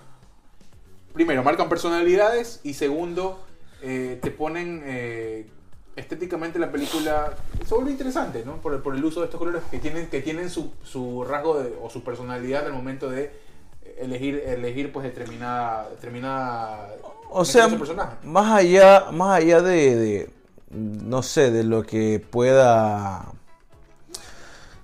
[1.13, 3.41] primero marcan personalidades y segundo
[3.83, 5.47] eh, te ponen eh,
[5.97, 7.35] estéticamente la película
[7.67, 8.57] se vuelve interesante, ¿no?
[8.57, 11.63] Por, el- por el uso de estos colores que tienen que tienen su, su rasgo
[11.63, 13.31] de- o su personalidad al momento de
[13.99, 16.89] elegir elegir pues determinada determinada
[17.31, 17.69] O sea,
[18.25, 20.31] más allá, más allá de, de,
[20.71, 23.27] no sé, de lo que pueda,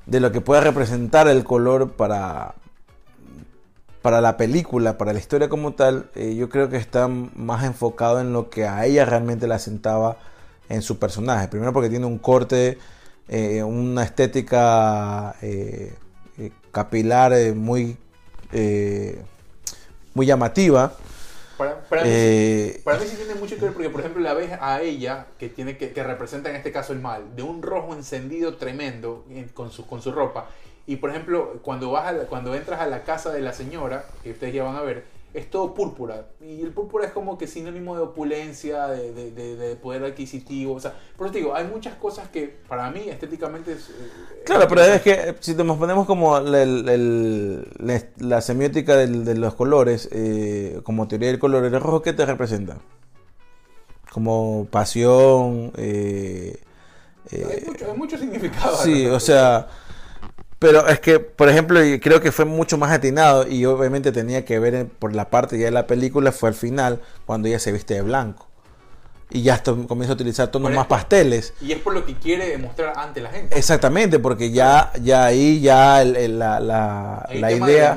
[0.06, 2.54] de lo que pueda representar el color para,
[4.02, 8.20] para la película, para la historia como tal, eh, yo creo que está más enfocado
[8.20, 10.16] en lo que a ella realmente la sentaba
[10.70, 11.48] en su personaje.
[11.48, 12.78] Primero porque tiene un corte,
[13.28, 15.92] eh, una estética eh,
[16.38, 17.96] eh, capilar eh, muy,
[20.14, 20.94] muy llamativa.
[21.58, 22.10] Para, para mí,
[22.84, 25.48] Para mí sí tiene mucho que ver porque, por ejemplo, la ves a ella, que
[25.50, 29.48] tiene que, que representa en este caso el mal, de un rojo encendido tremendo en-
[29.48, 30.48] con, su, con su ropa.
[30.86, 34.06] Y, por ejemplo, cuando, vas a la- cuando entras a la casa de la señora,
[34.22, 36.26] que ustedes ya van a ver, es todo púrpura.
[36.40, 40.74] Y el púrpura es como que sinónimo de opulencia, de, de- de- de poder adquisitivo.
[40.74, 43.90] O sea, por eso te digo, hay muchas cosas que para mí estéticamente es...
[43.90, 48.96] eh, Claro, pero es que eh, si nos ponemos como el- el- el- la, semiótica
[48.96, 52.78] del- de los colores, eh, como teoría del color, ¿el rojo qué te representa?
[54.12, 56.58] Como pasión, eh,
[57.30, 58.76] eh, Hay mucho, hay mucho significado.
[58.78, 59.68] sí, o sea,
[60.60, 64.44] pero es que, por ejemplo, y creo que fue mucho más atinado y obviamente tenía
[64.44, 67.58] que ver en- por la parte ya de la película, fue al final, cuando ella
[67.58, 68.46] se viste de blanco.
[69.32, 71.54] Y ya esto comienza a utilizar tonos más pasteles.
[71.60, 73.56] Y es por lo que quiere demostrar ante la gente.
[73.56, 77.96] Exactamente, porque ya, ya ahí ya el- el- la, la, la idea, ahí,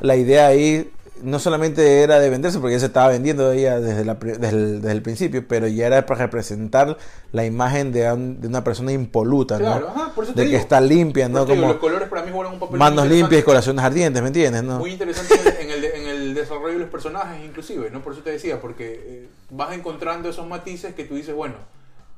[0.00, 0.90] la idea ahí
[1.24, 4.80] no solamente era de venderse, porque ya se estaba vendiendo ella desde, la desde, el,
[4.82, 6.96] desde el principio, pero ya era para representar
[7.32, 10.00] la imagen de, un- de una persona impoluta, Claro, ¿no?
[10.02, 10.60] ajá, por eso te De que digo.
[10.62, 11.38] está limpia, Por ¿no?
[11.38, 13.84] eso te digo, Como los colores para mí juegan un papel manos limpias y corazones
[13.84, 14.62] ardientes, ¿me entiendes?
[14.62, 14.78] ¿no?
[14.78, 18.02] muy interesante en el, en el desarrollo de los personajes inclusive, ¿no?
[18.02, 21.54] Por eso te decía, porque eh, vas encontrando esos matices que tú dices, bueno,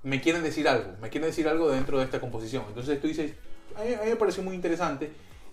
[0.03, 2.65] me quieren decir algo, me quieren decir algo dentro de esta composición.
[2.69, 3.33] Entonces tú dices,
[3.77, 5.11] a mí, a mí me pareció muy interesante,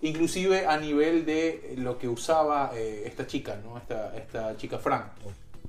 [0.08, 3.78] inclusive a nivel de lo que usaba eh, esta chica, ¿no?
[3.78, 5.04] Esta, esta chica Frank.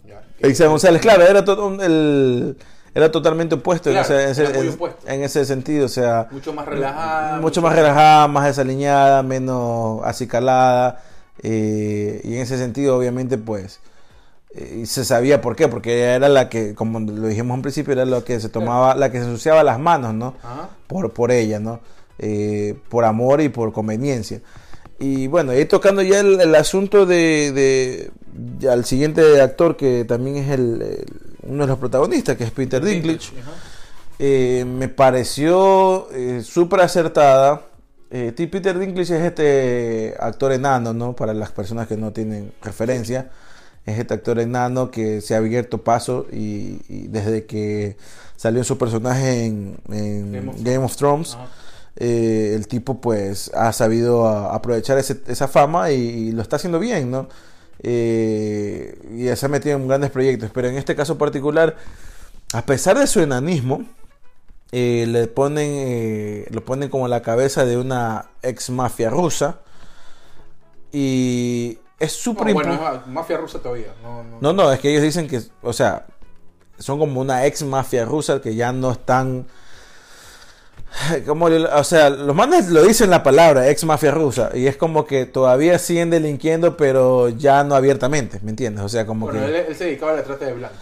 [0.07, 0.21] ¿ya?
[0.37, 2.55] Que- Elisa González, claro, era todo el,
[2.93, 5.07] era totalmente opuesto, Claro, en, ese, era en- opuesto.
[5.07, 7.39] en ese sentido, o sea, Mucho más relajada.
[7.39, 11.01] mucho más relajada, más desaliñada, menos acicalada,
[11.41, 13.79] eh, y en ese sentido, obviamente, pues,
[14.53, 17.93] eh, se sabía por qué, porque ella era la que, como lo dijimos en principio,
[17.93, 20.35] era la que se tomaba, la que se ensuciaba las manos, ¿no?
[20.43, 20.69] Ajá.
[20.87, 21.79] por, por ella, ¿no?
[22.19, 24.41] Eh, por amor y por conveniencia.
[24.99, 28.09] Y bueno, y tocando ya el, el asunto de,
[28.61, 31.05] el siguiente actor que también es el, el-
[31.47, 33.31] uno de los protagonistas, que es Peter Dinklage,
[34.19, 37.63] eh, me pareció eh, súper acertada.
[38.09, 38.31] Eh.
[38.49, 41.15] Peter Dinklage es este actor enano, ¿no?
[41.15, 43.29] Para las personas que no tienen referencia.
[43.85, 47.97] Es este actor enano que se ha abierto paso y, y desde que
[48.35, 51.47] salió su personaje en, en Game of Game of Thrones, Ajá.
[51.97, 56.79] Eh, el tipo pues ha sabido aprovechar ese- esa fama y, y lo está haciendo
[56.79, 57.27] bien, ¿no?
[57.83, 61.75] Eh, y se ha metido en grandes proyectos, pero en este caso particular,
[62.53, 63.85] a pesar de su enanismo,
[64.71, 69.59] eh, le ponen, eh, lo ponen como la cabeza de una ex mafia rusa
[70.91, 73.93] y es súper No, bueno, mafia rusa todavía.
[74.01, 74.37] No, no.
[74.41, 76.05] no, no, es que ellos dicen que, o sea,
[76.77, 79.47] son como una ex mafia rusa que ya no están.
[81.25, 85.05] Como, o sea, los manes lo dicen la palabra ex mafia rusa y es como
[85.05, 88.83] que todavía siguen delinquiendo, pero ya no abiertamente, ¿me entiendes?
[88.83, 89.45] O sea, como Bueno, que.
[89.47, 90.77] él, él se dedicaba a la trata de blancos.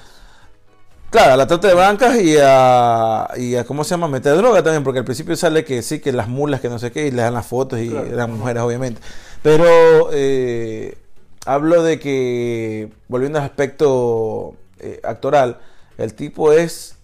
[1.10, 4.08] Claro, a la trata de bancas y a, y a, ¿cómo se llama?
[4.08, 6.92] Meter droga también, porque al principio sale que sí, que las mulas, que no sé
[6.92, 8.08] qué, y le dan las fotos y Claro.
[8.08, 9.00] eran mujeres, obviamente.
[9.44, 10.98] Pero eh,
[11.46, 15.60] hablo de que, volviendo al aspecto eh, actoral,
[16.00, 16.96] el tipo es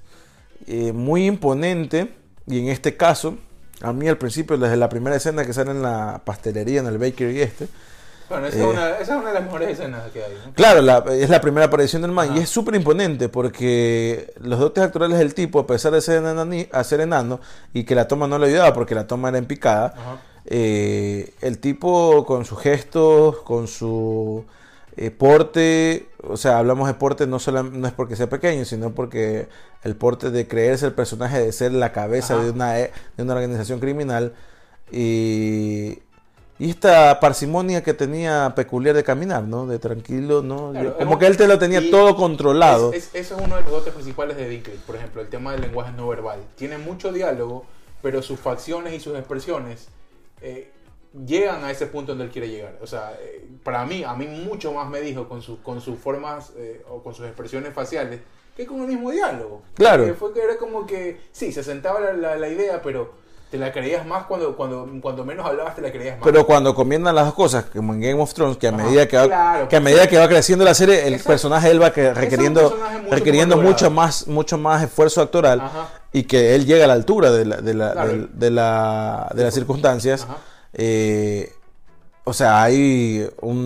[0.65, 2.11] eh, muy imponente
[2.49, 3.37] y en este caso,
[3.81, 6.97] a mí al principio, desde la primera escena que sale en la pastelería, en el
[6.97, 7.67] bakery este,
[8.29, 8.61] Bueno, esa, Eh.
[8.61, 10.33] es una, esa es una de las mejores escenas que hay.
[10.45, 10.53] ¿no?
[10.53, 14.83] Claro, la- es la primera aparición del man y es súper imponente porque los dotes
[14.83, 17.39] actorales del tipo, a pesar de ser, enani- a ser enano
[17.73, 19.95] y que la toma no le ayudaba porque la toma era en picada,
[20.45, 24.45] eh, el tipo con sus gestos, con su
[24.97, 28.91] eh, porte, o sea, hablamos de porte no, solo, no es porque sea pequeño, sino
[28.91, 29.47] porque
[29.83, 32.43] el porte de creerse el personaje, de ser la cabeza Ajá.
[32.43, 34.33] de una, e- de una organización criminal
[34.91, 35.99] y...
[36.61, 39.65] Y esta parsimonia que tenía peculiar de caminar, ¿no?
[39.65, 40.71] De tranquilo, ¿no?
[40.71, 42.91] Claro, Como que él te lo tenía todo controlado.
[42.91, 45.53] Es, es- eso es uno de los dotes principales de Dinklage, por ejemplo, el tema
[45.53, 46.39] del lenguaje no verbal.
[46.57, 47.65] Tiene mucho diálogo,
[48.01, 49.87] pero sus facciones y sus expresiones
[50.41, 50.69] eh,
[51.25, 52.77] llegan a ese punto donde él quiere llegar.
[52.81, 55.97] O sea, eh, para mí, a mí mucho más me dijo con, su- con sus
[55.97, 58.19] formas eh, o con sus expresiones faciales
[58.55, 59.61] que con el mismo diálogo.
[59.75, 60.05] Claro.
[60.05, 63.13] Que fue que era como que, sí, se sentaba la, la- la idea, pero
[63.49, 66.23] te la creías más cuando, cuando, cuando menos hablabas, te la creías más.
[66.25, 69.17] Pero cuando combinan las dos cosas, como en Game of Thrones, que a medida que
[69.17, 72.13] va, claro, que a medida que va creciendo la serie, el personaje él va que-
[72.13, 75.89] requiriendo, mucho requiriendo más mucho más, mucho más esfuerzo actoral Ajá.
[76.13, 78.09] y que él llega a la altura de, la, de, la- Claro.
[78.11, 80.23] del- de la- de las circunstancias.
[80.25, 80.37] Ajá.
[80.73, 81.51] Eh,
[82.25, 83.57] o sea, hay un,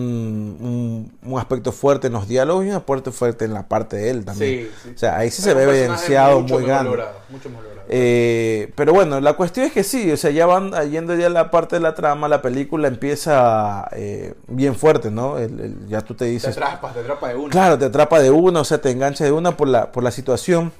[0.60, 4.10] un- un aspecto fuerte en los diálogos y un aspecto fuerte en la parte de
[4.10, 4.64] él también.
[4.66, 4.90] Sí, sí.
[4.94, 6.90] O sea, ahí sí se ve evidenciado mucho muy grande.
[6.90, 7.74] logrado, mucho más logrado.
[7.90, 11.30] Eh, pero bueno, la cuestión es que sí, o sea, ya van yendo ya a
[11.30, 15.36] la parte de la trama, la película empieza eh, bien fuerte, ¿no?
[15.36, 17.50] El- el- ya tú te te dices, atrapas, te atrapa de una.
[17.50, 20.10] claro, te atrapa de una, o sea, te engancha de una por la, por la
[20.10, 20.72] situación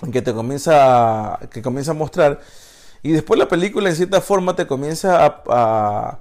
[0.00, 2.40] en que te comienza, que comienza a mostrar.
[3.02, 6.18] Y después la película en cierta forma te comienza a,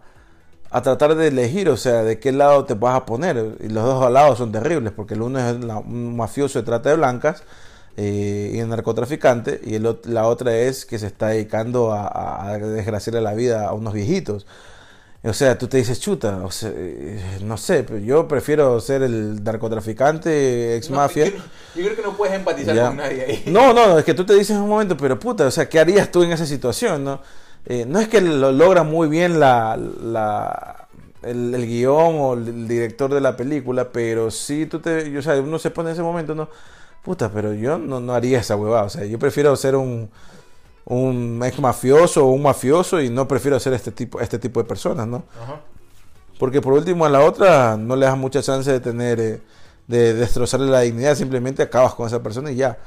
[0.71, 3.57] a, tratar de elegir, o sea, de qué lado te vas a poner.
[3.61, 6.89] Y los dos lados son terribles, porque el uno es la- un mafioso de trata
[6.89, 7.43] de blancas
[7.97, 12.57] eh, y un narcotraficante, y el, la otra es que se está dedicando a- a
[12.59, 14.45] desgraciarle la vida a unos viejitos.
[15.27, 19.03] O sea, tú te dices, chuta, o sea, eh, no sé, pero yo prefiero ser
[19.03, 21.25] el narcotraficante, ex No, mafia.
[21.25, 21.31] yo,
[21.75, 22.87] yo creo que no puedes empatizar Ya.
[22.87, 23.43] con nadie ahí.
[23.47, 25.79] No, no, es que tú te dices en un momento, pero puta, o sea, ¿qué
[25.79, 27.21] harías tú en esa situación, no?
[27.65, 30.87] Eh, no es que lo logra muy bien la, la-
[31.23, 35.35] el, el guion o el director de la película, pero sí tú te, o sea,
[35.41, 36.47] uno se pone en ese momento, no,
[37.03, 40.09] puta, pero yo no, no haría esa huevada, o sea, yo prefiero ser un,
[40.89, 44.67] un ex mafioso o un mafioso y no prefiero ser este tipo, este tipo de
[44.67, 45.23] personas, ¿no?
[45.43, 45.59] Ajá.
[46.39, 49.41] Porque por último a la otra no le das mucha chance de tener, eh,
[49.87, 52.77] de destrozarle la dignidad, simplemente acabas con esa persona y ya.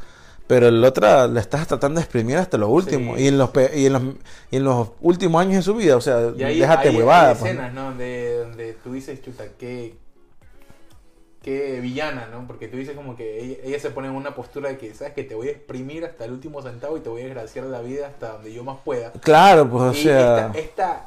[0.46, 3.16] Pero el otra la estás tratando de exprimir hasta lo último.
[3.16, 3.22] Sí.
[3.24, 4.02] Y, en los, pe- y, en los,
[4.50, 7.28] y en los últimos años de su vida, o sea, Y ahí, déjate ahí huevada.
[7.30, 7.84] hay pues, escenas, ¿no?
[7.90, 9.96] Donde, donde tú dices, chuta, qué,
[11.42, 12.46] qué villana, ¿no?
[12.46, 15.14] Porque tú dices como que ella, ella se pone en una postura de que, ¿sabes?
[15.14, 17.80] Que te voy a exprimir hasta el último centavo y te voy a desgraciar la
[17.80, 19.12] vida hasta donde yo más pueda.
[19.12, 21.06] Claro, pues, o y sea, esta, esta-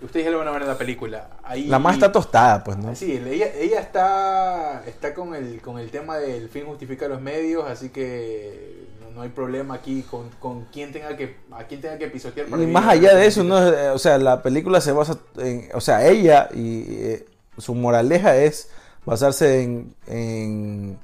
[0.00, 1.28] ustedes ya lo van a ver en la película.
[1.42, 2.94] Ahí, la más está tostada, pues, ¿no?
[2.94, 7.68] Sí, ella, ella está, está con, el, con el tema del fin justifica los medios,
[7.68, 12.06] así que No, hay problema aquí con, con quién tenga que, a quién tenga que
[12.06, 12.46] pisotear.
[12.46, 13.56] Y para que más allá de eso, ¿no?
[13.92, 17.26] O sea, la película se basa en, o sea, ella y eh,
[17.58, 18.70] su moraleja es
[19.10, 20.96] basarse en, en,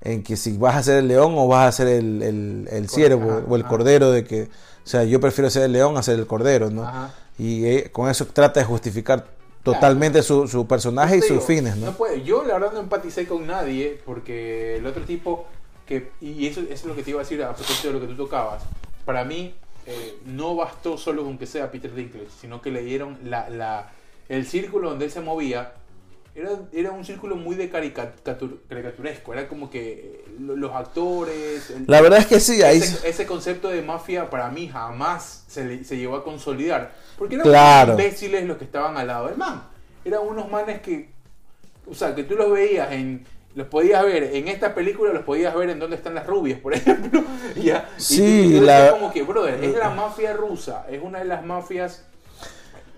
[0.00, 2.88] en que si vas a ser el león o vas a ser el, el, el
[2.88, 3.70] ciervo ajá, o el ajá.
[3.70, 6.84] cordero de que, o sea, yo prefiero ser el león a ser el cordero, ¿no?
[6.84, 7.12] Ajá.
[7.36, 9.26] Y eh, con eso trata de justificar
[9.64, 11.90] totalmente su, su personaje y sus fines, ¿no?
[11.92, 12.22] puede.
[12.22, 15.46] Yo la verdad no empaticé con nadie porque el otro tipo
[15.86, 18.00] que y eso, eso es lo que te iba a decir a propósito de lo
[18.00, 18.62] que tú tocabas.
[19.04, 19.54] Para mí
[19.86, 23.90] eh, no bastó solo con que sea Peter Dinklage, sino que le dieron la, la
[24.28, 25.72] el círculo donde él se movía
[26.34, 31.70] era, era un círculo muy de caricatur, caricaturesco, era como que eh, lo- los actores,
[31.70, 32.78] el- La verdad es que sí, ahí...
[32.78, 36.92] ese, ese concepto de mafia para mí jamás se, se llegó a consolidar.
[37.16, 37.92] Porque eran Claro.
[37.92, 39.62] imbéciles los que estaban al lado del man.
[40.04, 41.10] Eran unos manes que,
[41.86, 43.24] o sea, que tú los veías en...
[43.54, 46.74] Los podías ver en esta película, los podías ver en Dónde están las rubias, por
[46.74, 47.22] ejemplo.
[47.54, 47.88] Ya.
[47.96, 48.22] Y Sí,
[48.56, 52.04] y la- como que, brother, es la mafia rusa, es una de las mafias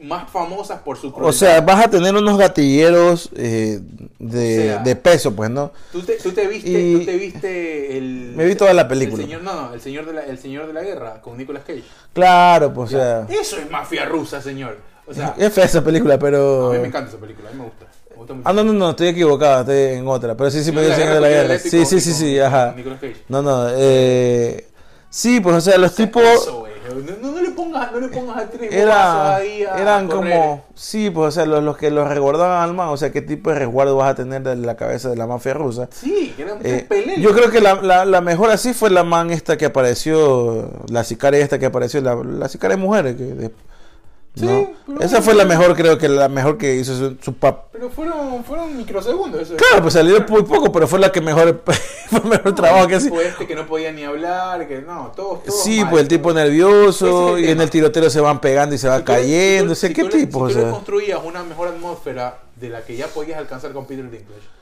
[0.02, 1.32] más famosas por su O crueldad.
[1.38, 3.80] sea, vas a tener unos gatilleros eh,
[4.18, 5.72] de, O sea, de peso, pues, ¿no?
[5.92, 8.32] Tú te, tú te viste, Y- tú te viste el...
[8.36, 9.22] Me vi toda la película.
[9.22, 11.62] El señor, no, no, el señor de la, el señor de la guerra con Nicolas
[11.66, 11.84] Cage.
[12.12, 13.26] Claro, pues, o sea...
[13.28, 14.78] Eso es mafia rusa, señor.
[15.06, 16.70] O sea, Es fea esa película, pero...
[16.70, 17.86] a mí me encanta esa película, a mí me gusta.
[18.10, 18.48] Me gusta mucho.
[18.48, 20.36] Ah, no, no, no, estoy equivocado, estoy en otra.
[20.36, 21.58] Pero sí, sí, me dio el Señor de la Guerra.
[21.58, 22.74] Sí, sí, sí, sí, ajá.
[22.76, 23.16] Nicolas Cage.
[23.28, 24.66] No, no, eh...
[25.08, 26.65] Sí, pues, o sea, los tipos Eso.
[27.02, 30.06] No, no, no le pongas, no le pongas a tres bobazos era, ahí a eran
[30.08, 30.32] correr.
[30.38, 30.64] como...
[30.74, 33.50] Sí, pues, o sea, los, los que los resguardaban al man, o sea, qué tipo
[33.50, 35.88] de resguardo vas a tener de la cabeza de la mafia rusa.
[35.92, 37.18] Sí, que eran Eh, peleles.
[37.20, 41.04] yo creo que la, la, la mejor así fue la man esta que apareció, la
[41.04, 43.16] sicaria esta que apareció, la, la sicaria mujer.
[43.16, 43.50] Que, de-
[44.36, 44.70] Sí, ¿no?
[44.86, 47.68] pero Esa fue la mejor, creo que la mejor que hizo su, su pap.
[47.72, 49.40] Pero fueron, fueron microsegundos.
[49.40, 49.56] Eso.
[49.56, 52.86] Claro, pues salió muy poco, pero fue la que mejor, fue el mejor No, trabajo
[52.86, 56.02] que tipo este que no podía ni hablar, que no, todos, todos Sí, mal, pues
[56.02, 59.06] el tipo nervioso y en el tiroteo se van pegando y se va Si tú
[59.06, 59.74] cayendo.
[59.74, 60.38] si o sea, tú- ¿qué si tú tipo?
[60.40, 60.70] o tú sea?
[60.70, 64.55] construías una mejor atmósfera de la que ya podías alcanzar con Peter Dinklage.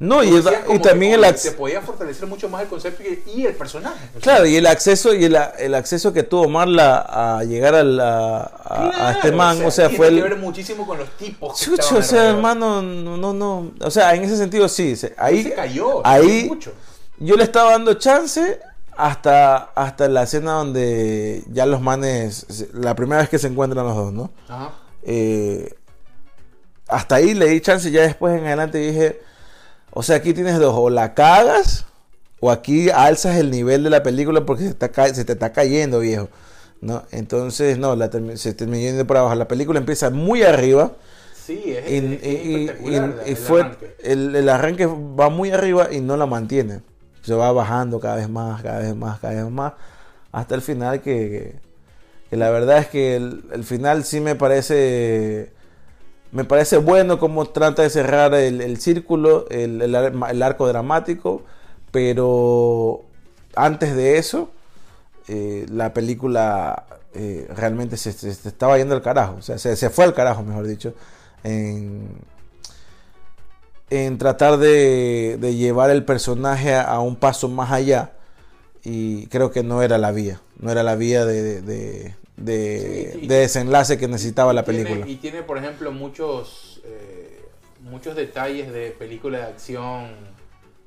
[0.00, 1.50] No, y, y también que, el acceso.
[1.50, 3.98] Se podía fortalecer mucho más el concepto y, el personaje.
[4.08, 7.00] o sea, Claro, y el acceso y el, el acceso que tuvo Marla
[7.36, 10.22] a llegar a, la- a- a claro, este man, o sea, tiene fue que el,
[10.22, 11.58] ver muchísimo con los tipos.
[11.58, 13.72] que Chucho, o sea, hermano, no, no, no.
[13.82, 14.96] O sea, en ese sentido sí.
[14.96, 16.00] se- ahí, se cayó.
[16.06, 16.72] ahí mucho.
[17.18, 18.58] yo le estaba dando chance
[18.96, 23.94] hasta, hasta la escena donde ya los manes, la primera vez que se encuentran los
[23.94, 24.30] dos, ¿no?
[24.48, 24.70] Ajá.
[25.02, 25.74] Eh,
[26.88, 29.20] hasta ahí le di chance y ya después en adelante dije,
[29.92, 31.86] o sea, aquí tienes dos, o la cagas
[32.40, 36.00] o aquí alzas el nivel de la película porque se, está se te está cayendo,
[36.00, 36.28] viejo.
[36.80, 37.02] ¿No?
[37.10, 39.34] Entonces, no, la termi- se terminó yendo para abajo.
[39.34, 40.92] La película empieza muy arriba.
[41.34, 43.96] Sí, es, Y, es- y- es y- espectacular la- y el fue arranque.
[44.02, 46.80] el, el arranque va muy arriba y no la mantiene.
[47.22, 49.74] Se va bajando cada vez más, cada vez más, cada vez más.
[50.32, 51.54] Hasta el final que, que-
[52.30, 55.52] que la verdad es que el, el final sí me parece
[56.32, 61.42] me parece bueno como trata de cerrar el, círculo, el, el ar- el arco dramático,
[61.90, 63.02] pero
[63.56, 64.50] antes de eso
[65.28, 70.14] eh, la película eh, realmente se, estaba yendo al carajo, o sea, se, fue al
[70.14, 70.94] carajo, mejor dicho,
[71.44, 72.08] en,
[74.18, 78.12] tratar de, de llevar el personaje a un paso más allá
[78.84, 83.10] y creo que no era la vía, no era la vía de, de, de- de-
[83.12, 85.06] Sí, y- de desenlace que necesitaba la Tiene- película.
[85.08, 87.40] y tiene, por ejemplo, muchos, eh,
[87.82, 90.08] muchos detalles de película de acción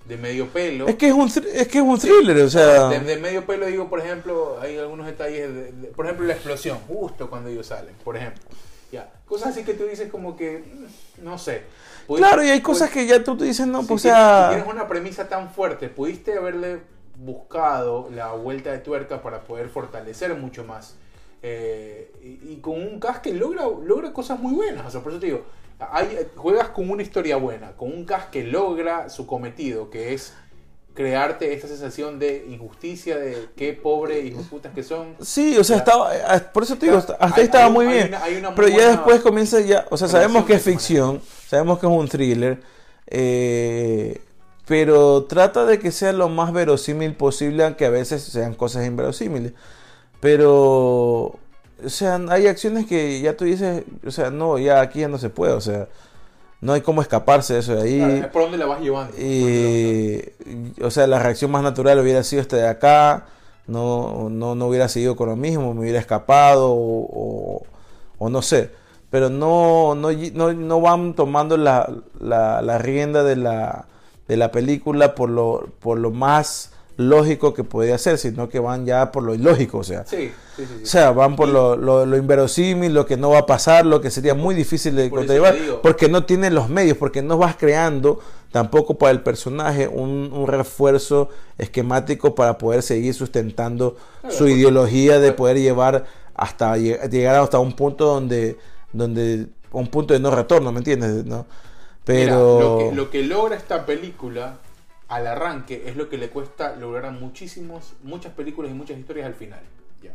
[0.07, 0.87] de medio pelo.
[0.87, 2.89] Es que es un, es que es un thriller, o sea...
[2.89, 6.33] De, de medio pelo digo, por ejemplo, hay algunos detalles, de, de- por ejemplo, la
[6.33, 8.43] explosión, justo cuando ellos salen, por ejemplo.
[8.91, 11.61] Ya, cosas así que tú dices como que, mm, no sé.
[12.07, 14.07] Pudiste- Claro, y hay cosas que ya tú te dices, no, si pues o si
[14.09, 14.47] sea...
[14.49, 16.79] tienes una premisa tan fuerte, pudiste haberle
[17.17, 20.95] buscado la vuelta de tuerca para poder fortalecer mucho más.
[21.41, 24.85] Eh, y, y con un cast que logra, logra cosas muy buenas.
[24.85, 25.43] O sea, por eso te digo,
[25.91, 30.33] hay, juegas con una historia buena, con un cast que logra su cometido, que es
[30.93, 35.15] crearte esta sensación de injusticia, de qué pobre y putas que son.
[35.21, 38.09] Sí, o sea, estaba, eh, por eso te digo, hasta hay- ahí estaba muy bien.
[38.09, 41.79] una- hay una pero ya después comienza ya, o sea, sabemos que es ficción, sabemos
[41.79, 42.61] que es un thriller,
[43.07, 44.21] eh,
[44.67, 49.53] pero trata de que sea lo más verosímil posible, aunque a veces sean cosas inverosímiles.
[50.19, 51.39] Pero, o
[51.87, 55.29] sea, hay acciones que ya tú dices, o sea, no, ya aquí ya no se
[55.29, 55.87] puede, o sea,
[56.61, 57.97] no hay cómo escaparse de eso de ahí.
[57.99, 59.17] Claro, es por dónde la vas llevando.
[59.17, 60.23] Y,
[60.81, 63.25] o sea, la reacción más natural hubiera sido este de acá,
[63.67, 67.07] no, no, no hubiera seguido con lo mismo, me hubiera escapado o,
[67.57, 67.63] o-
[68.17, 68.69] o no sé.
[69.09, 73.85] Pero no, no, no, no van tomando la, la, la rienda de la,
[74.27, 78.85] de la película por lo, por lo más lógico que podría ser, sino que van
[78.85, 80.05] ya por lo ilógico, o sea.
[80.05, 80.65] Sí, sí, sí.
[80.77, 80.83] sí.
[80.83, 83.99] O sea, van por lo, lo, lo inverosímil, lo que no va a pasar, lo
[83.99, 85.25] que sería muy difícil de Por
[85.81, 88.19] porque no tiene los medios, porque no vas creando
[88.51, 95.19] tampoco para el personaje un, un refuerzo esquemático para poder seguir sustentando Claro, su ideología
[95.19, 96.05] de poder llevar
[96.35, 98.57] hasta lle- llegar hasta un punto donde,
[98.91, 101.25] donde un punto de no retorno, ¿me entiendes?
[101.25, 101.47] ¿No?
[102.05, 104.57] Pero Mira, lo, que, lo que logra esta película
[105.07, 109.27] al arranque es lo que le cuesta lograr a muchísimos, muchas películas y muchas historias
[109.27, 109.61] al final.
[110.01, 110.11] Ya.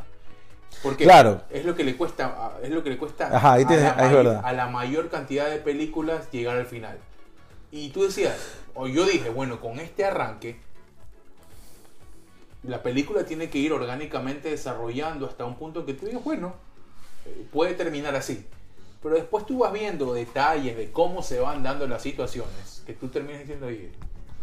[0.83, 1.41] Porque Claro.
[1.49, 3.95] es lo que le cuesta, es lo que le cuesta Ajá, ahí a, la es
[3.97, 4.41] may- verdad.
[4.43, 6.97] a la mayor cantidad de películas llegar al final.
[7.71, 8.35] Y tú decías,
[8.75, 10.59] o yo dije, bueno, con este arranque,
[12.63, 16.55] la película tiene que ir orgánicamente desarrollando hasta un punto que tú digas, bueno,
[17.25, 18.45] eh, puede terminar así.
[19.01, 23.07] Pero después tú vas viendo detalles de cómo se van dando las situaciones, que tú
[23.07, 23.91] terminas diciendo, oye,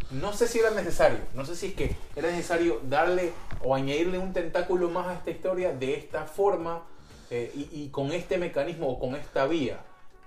[0.09, 3.33] no sé si era necesario, no sé si es que era necesario darle
[3.63, 6.81] o añadirle un tentáculo más a esta historia de esta forma
[7.29, 9.79] eh, y, y con este mecanismo o con esta vía.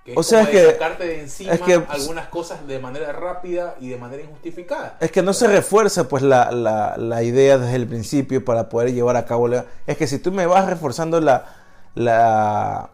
[0.05, 2.65] Que es O sea, como es de que- sacarte de encima es que- algunas cosas
[2.67, 4.97] de manera rápida y de manera injustificada.
[5.01, 8.93] Es que no se refuerza pues la, la- la idea desde el principio para poder
[8.93, 9.65] llevar a cabo la...
[9.87, 11.45] Es que si tú me vas reforzando la,
[11.95, 12.89] la...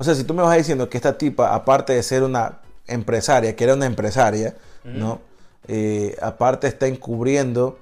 [0.00, 3.54] O sea, si tú me vas diciendo que esta tipa, aparte de ser una empresaria,
[3.54, 4.56] que era una empresaria,
[4.94, 5.20] ¿no?
[5.68, 7.78] Eh, aparte está encubriendo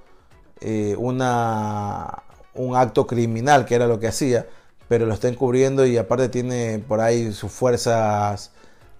[0.60, 2.22] eh, una,
[2.54, 4.46] un acto criminal, que era lo que hacía,
[4.88, 8.50] pero lo está encubriendo y aparte tiene por ahí sus fuerzas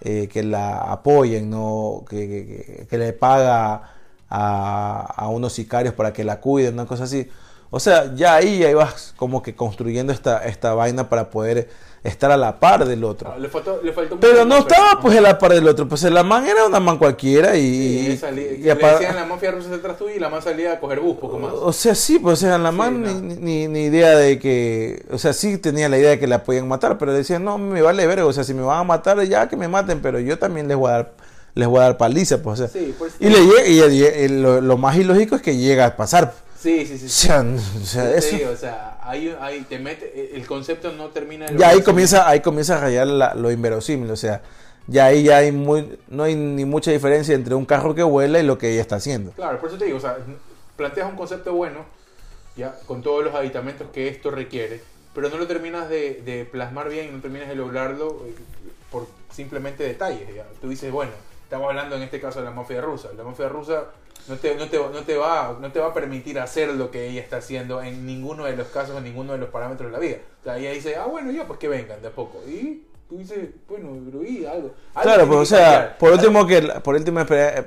[0.03, 2.05] eh, que la apoyen, ¿no?
[2.09, 3.83] que, que- que- que le paga
[4.31, 7.29] a, a unos sicarios para que la cuiden, una cosa así.
[7.71, 11.69] O sea, ya ahí, ahí vas como que construyendo esta, esta vaina para poder
[12.05, 13.33] estar a la par del otro.
[13.35, 16.03] Ah, Le faltó, le faltó Pero no estaba pues a la par del otro, pues
[16.05, 17.61] la man era una man cualquiera y...
[17.65, 20.75] Y, y- salía- y le decían la mafia rusa detrás tuyo y la más salía
[20.75, 21.53] a coger bus, poco más.
[21.53, 25.19] o sea, sí, pues o sea, la man ni, ni- ni idea de que, o
[25.19, 28.07] sea, sí tenía la idea de que la podían matar, pero decían, no, me vale
[28.07, 30.69] ver, o sea, si me van a matar, ya que me maten, pero yo también
[30.69, 31.13] les voy a dar,
[31.55, 32.81] les voy a dar paliza, pues, o sea.
[32.81, 33.39] Sí, pues, y le
[33.69, 36.33] y, y- y lo, lo más ilógico es que llega a pasar.
[36.59, 37.07] Sí, sí, sí.
[37.07, 40.93] O sea, o sea, Te eso- digo, o sea, ahí, ahí te mete, el concepto
[40.93, 44.43] no termina ya ahí comienza, ahí comienza a rayar la- lo inverosímil, o sea,
[44.87, 48.39] ya ahí ya hay muy, no hay ni mucha diferencia entre un carro que vuela
[48.41, 49.33] y lo que ella está haciendo.
[49.33, 50.17] Claro, por eso te digo, o sea,
[50.77, 51.85] planteas un concepto bueno,
[52.57, 54.81] ya, con todos los aditamentos que esto requiere,
[55.15, 58.35] pero no lo terminas de, de plasmar bien, no terminas de lograrlo eh,
[58.91, 60.35] por simplemente detalles.
[60.35, 60.45] ya.
[60.61, 61.13] Tú dices, bueno,
[61.49, 63.09] estamos hablando en este caso de la mafia rusa.
[63.17, 63.85] La mafia rusa
[64.29, 67.09] no te, no te, no te, va, no te va a permitir hacer lo que
[67.09, 69.99] ella está haciendo en ninguno de los casos, en ninguno de los parámetros de la
[69.99, 70.17] vida.
[70.43, 72.43] O sea, ella dice, ah, bueno, ya, pues que vengan de a poco.
[72.47, 74.73] Y tú dices, bueno, pero y algo.
[74.95, 75.99] algo Claro, tiene pues, o sea, cambiar.
[75.99, 77.67] por último que, por último, eh,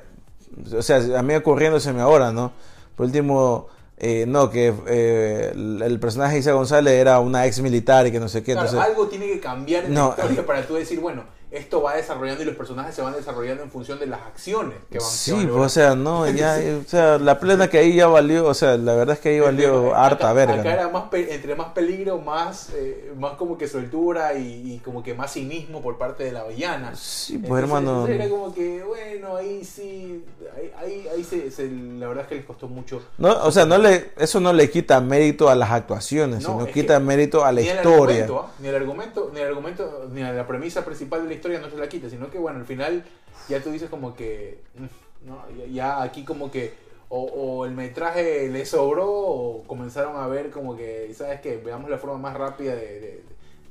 [0.78, 2.52] o sea, a mí ocurriéndoseme ahora, ¿no?
[2.96, 3.68] Por último,
[3.98, 8.12] eh, no, que eh, el, el personaje de Isa González era una ex militar y
[8.12, 10.14] que no sé qué, Claro, entonces, algo tiene que cambiar en No.
[10.16, 13.62] la historia para tú decir, bueno, esto va desarrollando y los personajes se van desarrollando
[13.64, 15.08] en función de las acciones que van.
[15.08, 17.94] que sí, van pues, o sea, no, ya, eh, o sea, la plena que ahí
[17.96, 20.54] ya valió, o sea, la verdad es que ahí valió Acá- harta verga.
[20.56, 20.70] Acá ¿no?
[20.70, 25.14] era más, entre más peligro, más, eh, más como que soltura y, y como que
[25.14, 26.96] más cinismo por parte de la villana.
[26.96, 27.92] Sí, pues, Entonces, hermano.
[27.92, 30.24] entonces era como que, bueno, ahí sí,
[30.58, 33.02] ahí, ahí, ahí se, se- la verdad es que les costó mucho.
[33.18, 36.72] No, o sea, no le, eso no le quita mérito a las actuaciones, No, sino
[36.72, 38.24] quita mérito a la ni el historia.
[38.24, 38.52] argumento, ¿ah?
[38.60, 41.70] ni el argumento, ni el argumento, ni a la premisa principal de la historia no
[41.70, 43.04] se la quita, sino que bueno, al final
[43.50, 45.66] ya tú dices como que, mm, ¿no?
[45.72, 46.74] ya, aquí como que
[47.10, 51.58] o, o el metraje le sobró o comenzaron a ver como que, ¿sabes qué?
[51.58, 53.24] Veamos la forma más rápida de, de,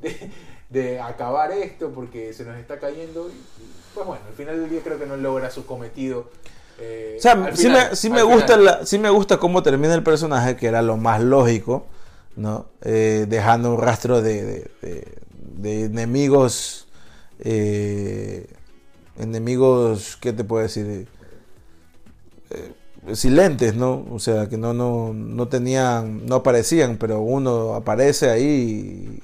[0.02, 0.30] de-
[0.70, 3.28] de acabar esto porque se nos está cayendo.
[3.28, 3.32] Y,
[3.94, 6.30] pues bueno, al final del día creo que no logra su cometido.
[6.78, 8.64] eh, O sea, al sí, final, me, sí me gusta final.
[8.64, 11.86] la- sí me gusta cómo termina el personaje, que era lo más lógico,
[12.36, 12.66] ¿no?
[12.82, 16.86] Eh, dejando un rastro de, de- de- de enemigos,
[17.40, 18.46] eh,
[19.18, 21.08] enemigos, ¿qué te puedo decir?
[22.50, 22.72] Eh,
[23.14, 24.06] silentes, ¿no?
[24.10, 29.22] O sea, que no, no, no tenían, no aparecían, pero uno aparece ahí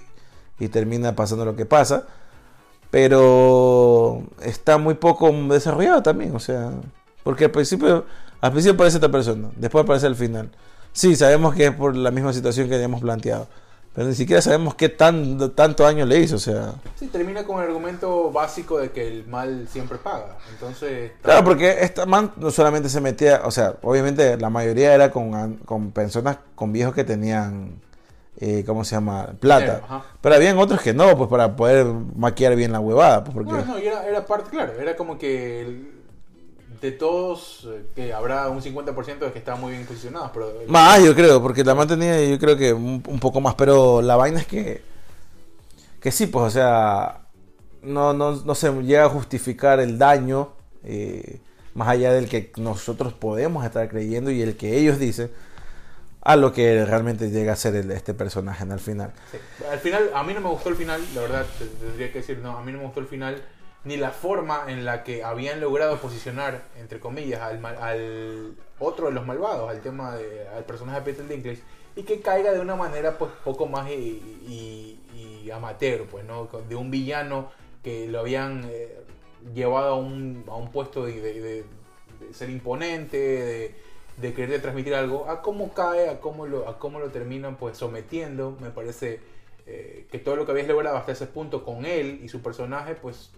[0.59, 2.07] y, y termina pasando lo que pasa.
[2.91, 6.71] Pero está muy poco desarrollado también, o sea,
[7.25, 8.07] porque al principio,
[8.41, 10.51] al principio aparece esta persona, después aparece al final.
[10.93, 13.49] Sí, sabemos que es por la misma situación que habíamos planteado,
[13.97, 16.74] pero ni siquiera sabemos qué tan, tanto daño le hizo, o sea.
[16.97, 20.36] Sí, termina con el argumento básico de que el mal siempre paga.
[20.53, 25.11] Entonces, Claro, porque esta man no solamente se metía, o sea, obviamente la mayoría era
[25.11, 27.80] con, con personas, con viejos que tenían,
[28.38, 29.28] eh, ¿cómo se llama?
[29.40, 30.05] Plata.
[30.20, 33.53] Pero habían otros que no, pues para poder maquillar bien la huevada, pues porque...
[33.53, 35.95] No, no, era, era parte, claro, era como que el-
[36.81, 40.31] de todos, eh, que habrá un 50% de que estaban muy bien posicionados.
[40.33, 43.55] Pero, Más, yo creo, porque la man tenía, yo creo que un, un poco más,
[43.55, 44.83] pero la vaina es que,
[46.01, 47.20] que sí, pues, o sea,
[47.83, 50.53] no, no, no se llega a justificar el daño,
[50.85, 51.41] eh,
[51.74, 55.31] más allá del que nosotros podemos estar creyendo y el que ellos dicen,
[56.22, 59.12] a lo que realmente llega a ser el- este personaje en el final.
[59.31, 59.39] Sí.
[59.70, 62.39] Al final, a mí no me gustó el final, la verdad, te- tendría que decir,
[62.39, 63.43] no, a mí no me gustó el final,
[63.87, 69.12] ni la forma en la que habían logrado posicionar, entre comillas, al, al otro de
[69.12, 71.62] los malvados, al tema de, al personaje de Peter Dinklage,
[71.95, 75.01] y que caiga de una manera, pues, poco más y, y-
[75.45, 76.49] y amateur, pues, ¿no?
[76.68, 77.51] De un villano
[77.84, 78.99] que lo habían eh,
[79.55, 81.64] llevado a un, a un puesto de- de
[82.34, 83.74] ser imponente, de,
[84.16, 87.76] de querer transmitir algo, a cómo cae, a cómo lo, a cómo lo terminan pues
[87.78, 89.20] sometiendo, me parece
[89.66, 92.95] eh, que todo lo que habías logrado hasta ese punto con él y su personaje,
[92.97, 93.30] pues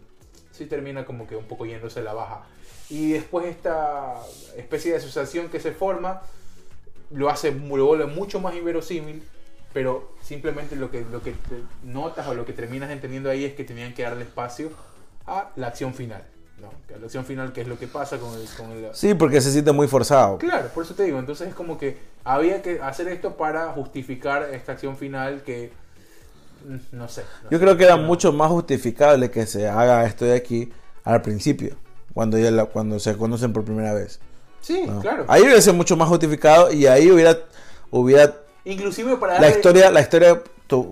[0.59, 2.43] sí termina como que un poco yéndose a la baja.
[2.91, 4.17] Y después esta
[4.57, 6.23] especie de asociación que se forma,
[7.11, 9.23] lo hace, lo vuelve mucho más inverosímil,
[9.73, 11.35] pero simplemente lo que, lo que
[11.85, 14.71] notas o lo que terminas entendiendo ahí es que tenían que darle espacio
[15.27, 16.25] a la acción final.
[16.61, 16.69] ¿no?
[16.95, 18.49] A la acción final, que es lo que pasa con el...
[18.57, 20.39] Con el Sí, porque se siente muy forzado.
[20.39, 24.49] Claro, por eso te digo, entonces es como que había que hacer esto para justificar
[24.53, 25.73] esta acción final que...
[26.93, 27.23] No sé.
[27.45, 30.73] no Yo creo que era mucho más justificable que se haga esto de aquí
[31.05, 31.77] al principio,
[32.15, 34.21] cuando, ya la- cuando se conocen por primera vez.
[34.61, 35.01] Sí, ¿no?
[35.01, 35.25] claro.
[35.29, 37.39] Ahí hubiera sido mucho más justificado y ahí hubiera,
[37.91, 38.35] hubiera
[38.65, 40.43] Inclusive para la darle- historia, la historia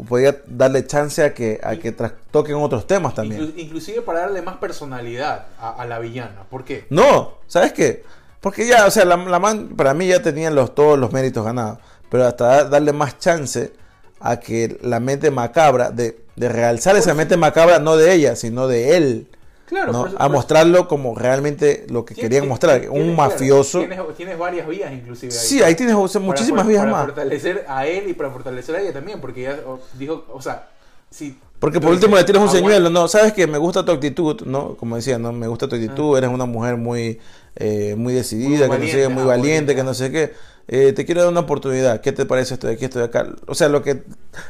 [0.08, 1.92] podía darle chance a que, a que
[2.30, 3.42] toquen otros temas también.
[3.42, 6.44] inclu- inclusive para darle más personalidad a, a la villana.
[6.48, 6.86] ¿Por qué?
[6.88, 8.02] No, ¿sabes qué?
[8.40, 11.44] Porque ya, o sea, la, la man para mí ya tenía los, todos los méritos
[11.44, 13.72] ganados, pero hasta da- darle más chance
[14.20, 18.68] a que la mente macabra, de, de realzar esa mente macabra, no de ella, sino
[18.68, 19.26] de él.
[19.66, 20.06] Claro, ¿no?
[20.06, 23.80] eso- a mostrarlo como realmente lo que querían mostrar, un tienes- mafioso.
[23.80, 25.38] Tienes, tienes varias vías inclusive ahí.
[25.38, 27.04] Sí, ahí tienes o sea, Para muchísimas for- vías para más.
[27.06, 30.68] fortalecer a él y para fortalecer a ella también, porque o, dijo, o sea,
[31.10, 31.38] si...
[31.58, 34.76] Porque por último le tiras un señuelo, no, sabes que me gusta tu actitud, ¿no?
[34.76, 35.32] Como decía, ¿no?
[35.32, 37.18] Me gusta tu actitud, eres una mujer muy,
[37.56, 40.12] eh, muy decidida, Muy que no sé qué, valiente, muy ah, valiente, que no sé
[40.12, 40.34] qué.
[40.68, 42.00] Eh, te quiero dar una oportunidad.
[42.00, 43.26] ¿Qué te parece esto de aquí, esto de acá?
[43.46, 44.02] O sea, lo que,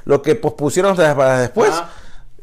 [0.04, 1.70] lo que pospusieron para después,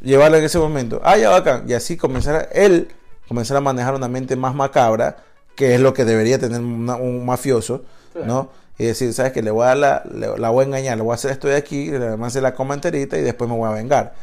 [0.01, 1.01] llevarlo en ese momento.
[1.03, 1.63] Ah, ya bacán.
[1.67, 2.89] Y así comenzar a, él
[3.28, 5.17] comenzar a manejar una mente más macabra,
[5.55, 7.84] que es lo que debería tener una- un mafioso.
[8.26, 8.49] ¿no?
[8.78, 11.03] Y decir, ¿sabes que Le voy a dar la, le- la voy a engañar, le
[11.03, 13.67] voy a hacer esto de aquí, además se la coma enterita y después me voy
[13.69, 14.13] a vengar.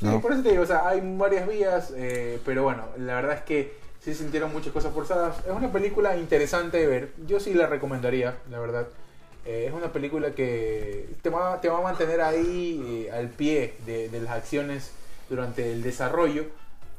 [0.00, 0.20] Sí, ¿no?
[0.20, 3.42] por eso te digo, o sea, hay varias vías, eh, pero bueno, la verdad es
[3.42, 5.38] que sí sintieron muchas cosas forzadas.
[5.44, 8.86] Es una película interesante de ver, yo sí la recomendaría, la verdad.
[9.44, 13.74] Eh, es una película que te va, te va a mantener ahí eh, al pie
[13.84, 14.92] de, de las acciones
[15.28, 16.44] durante el desarrollo.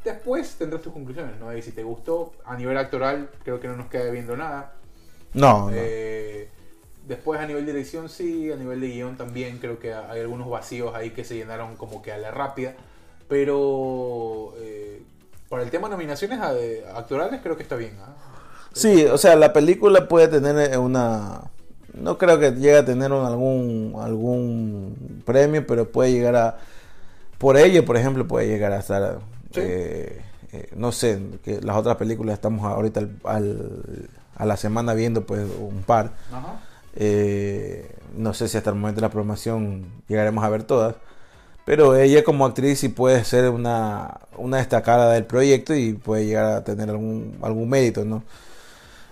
[0.04, 1.56] Después tendrás tus conclusiones, ¿no?
[1.56, 4.74] Y si te gustó, a nivel actoral, creo que no nos queda viendo nada.
[5.34, 5.72] No, no.
[5.74, 6.50] Eh,
[7.08, 10.50] después a nivel de dirección sí, a nivel de guion también creo que hay algunos
[10.50, 12.76] vacíos ahí que se llenaron como que a la rápida.
[13.30, 14.56] Pero
[15.50, 17.94] para el tema de nominaciones a- de- actorales creo que está bien.
[18.02, 18.14] ¿ah?
[18.74, 21.42] Sí, o sea, la película puede tener eh, una...
[21.94, 26.58] No creo que llegue a tener un- algún, algún premio, pero puede llegar a...
[27.38, 29.20] Por ello, por ejemplo, puede llegar a estar...
[29.52, 29.62] Sí.
[29.64, 30.22] eh,
[30.52, 35.26] eh, no sé, que las otras películas estamos ahorita al- al- a la semana viendo
[35.26, 36.12] pues un par.
[36.32, 36.60] Ajá.
[36.96, 40.96] Eh, no sé si hasta el momento de la programación llegaremos a ver todas.
[41.68, 46.46] Pero ella como actriz sí puede ser una, una destacada del proyecto y puede llegar
[46.48, 48.24] a tener algún, algún mérito, ¿no?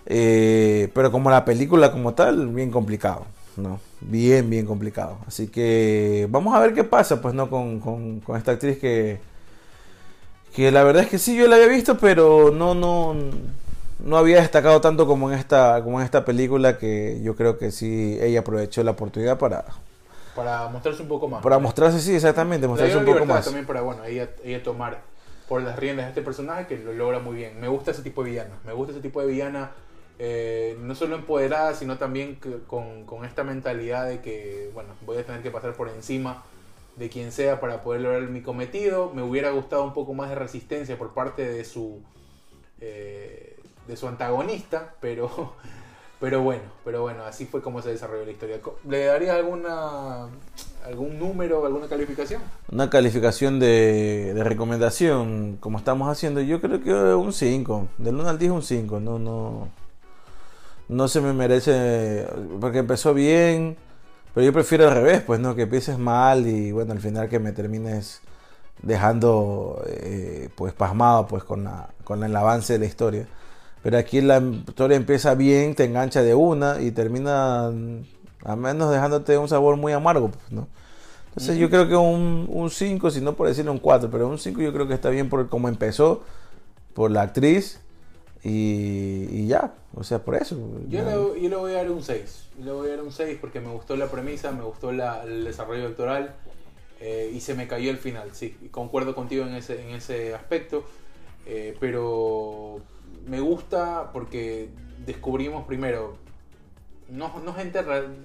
[0.06, 3.26] Eh, pero como la película como tal, bien complicado,
[3.56, 3.80] ¿no?
[4.00, 5.18] Bien, bien complicado.
[5.26, 7.50] Así que vamos a ver qué pasa, pues, ¿no?
[7.50, 9.20] Con, con- con esta actriz que,
[10.54, 13.14] que la verdad es que sí, yo la había visto, pero no, no,
[14.04, 17.70] no había destacado tanto como en esta, como en esta película que yo creo que
[17.70, 19.64] sí ella aprovechó la oportunidad para,
[20.36, 21.42] Para mostrarse un poco más.
[21.42, 23.44] para mostrarse, sí, exactamente, mostrarse un poco más.
[23.44, 25.00] también para bueno, ella, ella tomar
[25.48, 27.58] por las riendas de este personaje que lo logra muy bien.
[27.60, 28.54] Me gusta ese tipo de villana.
[28.64, 29.70] Me gusta ese tipo de villana
[30.18, 35.18] eh, no solo empoderada, sino también que- con, con esta mentalidad de que, bueno, voy
[35.18, 36.42] a tener que pasar por encima
[36.96, 39.12] de quien sea para poder lograr mi cometido.
[39.14, 42.00] Me hubiera gustado un poco más de resistencia por parte de su
[42.80, 43.56] eh,
[43.86, 45.54] de su antagonista, pero
[46.20, 48.58] pero bueno, pero bueno, así fue como se desarrolló la historia.
[48.88, 50.28] ¿Le darías alguna
[50.84, 52.40] algún número, alguna calificación?
[52.70, 57.88] Una calificación de, de recomendación, como estamos haciendo, yo creo que un 5.
[57.98, 59.00] Del 1 al 10 un 5.
[59.00, 59.68] No, no,
[60.88, 62.26] no se me merece,
[62.60, 63.76] porque empezó bien,
[64.34, 67.38] pero yo prefiero al revés, pues no, que empieces mal y bueno, al final que
[67.38, 68.20] me termines
[68.82, 73.26] dejando eh, pues pasmado pues con, la, con el avance de la historia.
[73.86, 79.38] Pero aquí la historia empieza bien, te engancha de una y termina a menos dejándote
[79.38, 80.66] un sabor muy amargo, pues, ¿no?
[81.28, 84.60] Entonces yo creo que un 5, si no por decirlo un 4, pero un 5
[84.60, 86.24] yo creo que está bien por cómo empezó,
[86.94, 87.78] por la actriz
[88.42, 90.56] y, ya, o sea, por eso.
[90.88, 93.38] Yo le, yo le, voy a dar un 6, le voy a dar un 6
[93.40, 96.34] porque me gustó la premisa, me gustó el desarrollo actoral
[97.00, 100.82] eh, y se me cayó el final, sí, concuerdo contigo en ese, en ese aspecto,
[101.46, 102.80] eh, pero
[103.26, 104.70] me gusta porque
[105.04, 106.16] descubrimos primero,
[107.08, 107.80] no, no, gente,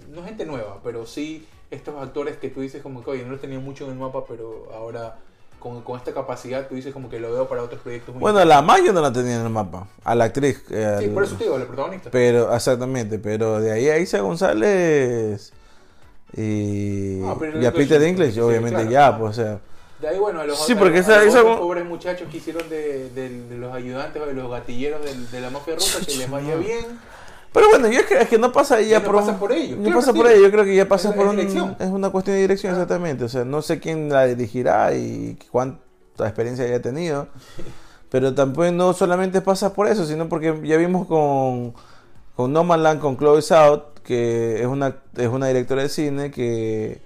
[0.09, 3.41] no gente nueva, pero sí estos actores que tú dices como que, oye, no los
[3.41, 5.17] tenía mucho en el mapa, pero ahora
[5.59, 8.13] con, con, esta capacidad tú dices como que lo veo para otros proyectos.
[8.13, 10.63] Muy bueno, la Mayo no la tenía en el mapa, a la actriz.
[10.69, 12.09] Eh, sí, por eso te digo, la protagonista.
[12.11, 15.53] Pero, exactamente, pero de ahí a Isa González
[16.35, 19.59] y, ah, y a Peter English, obviamente ya, pues, o sea.
[20.01, 24.21] De ahí, bueno, a los, sí, porque pobres muchachos que hicieron de, de, los ayudantes
[24.21, 26.85] o de los gatilleros de, la mafia rusa, que les vaya bien.
[27.53, 29.75] Pero bueno, yo es que, es que no pasa ya por, pasa por ello.
[29.77, 32.41] No pasa por ello, yo creo que ya pasa por un, es una cuestión de
[32.41, 35.79] dirección exactamente, o sea, no sé quién la dirigirá y cuánta
[36.19, 37.27] experiencia haya tenido.
[38.09, 41.73] Pero tampoco no solamente pasa por eso, sino porque ya vimos con
[42.35, 46.31] con No Man Land con Chloe South, que es una es una directora de cine
[46.31, 47.01] que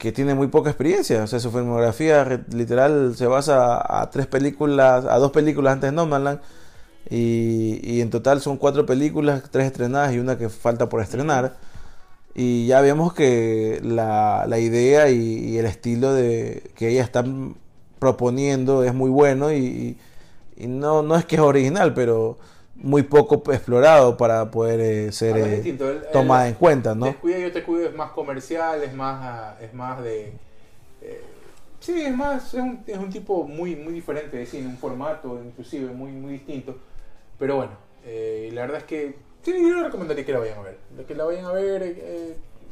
[0.00, 1.22] que tiene muy poca experiencia.
[1.22, 5.96] O sea, su filmografía literal se basa a tres películas, a dos películas antes de
[5.96, 6.40] Nomadland.
[7.10, 11.56] Y, y en total son cuatro películas, tres estrenadas y una que falta por estrenar.
[12.34, 17.24] Y ya vemos que la, la idea y, el estilo de que ella está
[17.98, 19.98] proponiendo es muy bueno y,
[20.56, 22.38] y no, no es que es original, pero
[22.80, 25.78] muy poco explorado para poder eh, ser eh,
[26.12, 27.06] tomada en cuenta, ¿no?
[27.06, 30.32] Descuida yo te cuido es más comercial, es más, ah, es más de...
[31.02, 31.20] Eh,
[31.78, 35.40] sí, es más, es un, es un, tipo muy, muy diferente de cine, un formato
[35.44, 36.76] inclusive muy, muy distinto.
[37.38, 37.72] Pero bueno,
[38.04, 40.78] la verdad es que sí, yo recomendaría que la vayan a ver.
[41.06, 41.96] Que la vayan a ver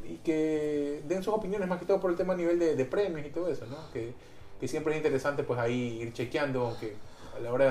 [0.06, 2.84] y que den sus opiniones más que todo por el tema a nivel de, de
[2.86, 3.76] premios y todo eso, ¿no?
[3.92, 4.12] Que,
[4.58, 6.94] que siempre es interesante pues ahí ir chequeando, aunque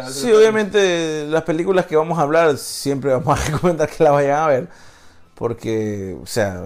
[0.09, 4.39] Sí, obviamente las películas que vamos a hablar siempre vamos a recomendar que la vayan
[4.39, 4.67] a ver.
[5.35, 6.63] Porque, o sea,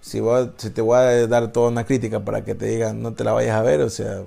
[0.00, 0.20] si,
[0.56, 3.32] si te voy a dar toda una crítica para que te digan no te la
[3.32, 4.22] vayas a ver, o sea,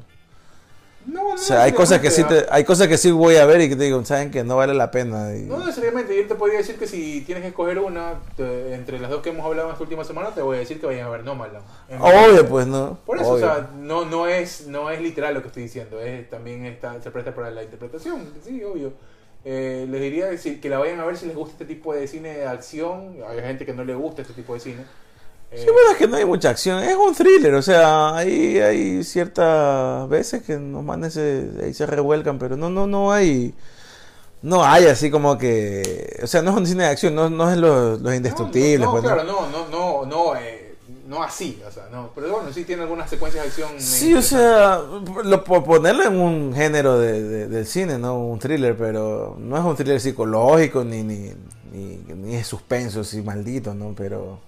[1.08, 3.62] no, o sea, hay cosas que sí te, hay cosas que sí voy a ver
[3.62, 5.30] y que te digo, saben que no vale la pena.
[5.30, 9.22] No necesariamente, yo te podría decir que si tienes que escoger una entre las dos
[9.22, 11.24] que hemos hablado en esta última semana, te voy a decir que vayan a ver
[11.24, 11.66] No Nomadland.
[12.00, 12.98] Obvio, pues no.
[13.06, 16.30] Por eso, o sea, no, no, es, no es literal lo que estoy diciendo, es,
[16.30, 18.94] también está, se presta para la interpretación, sí, obvio.
[19.48, 22.08] Eh, les diría decir que la vayan a ver si les gusta este tipo de
[22.08, 23.18] cine de acción.
[23.30, 24.86] Hay gente que no le gusta este tipo de cine.
[25.58, 26.84] Sí, bueno, es que no hay mucha acción.
[26.84, 31.86] Es un thriller, o sea, hay, hay ciertas veces que los manes se, ahí se
[31.86, 33.54] revuelcan, pero no, no, no hay.
[34.42, 36.20] No hay así como que.
[36.22, 38.82] O sea, no es un cine de acción, no, no es los, los indestructibles.
[38.82, 40.76] No, pues, claro, no, no, no, no, eh,
[41.08, 42.12] no así, o sea, no.
[42.14, 43.70] Pero bueno, sí tiene algunas secuencias de acción.
[43.80, 44.82] Sí, o sea,
[45.24, 48.20] lo, por ponerlo en un género de, del cine, ¿no?
[48.20, 51.32] Un thriller, pero no es un thriller psicológico ni, ni,
[51.72, 53.94] ni, ni es suspenso, así maldito, ¿no?
[53.98, 54.40] Pero.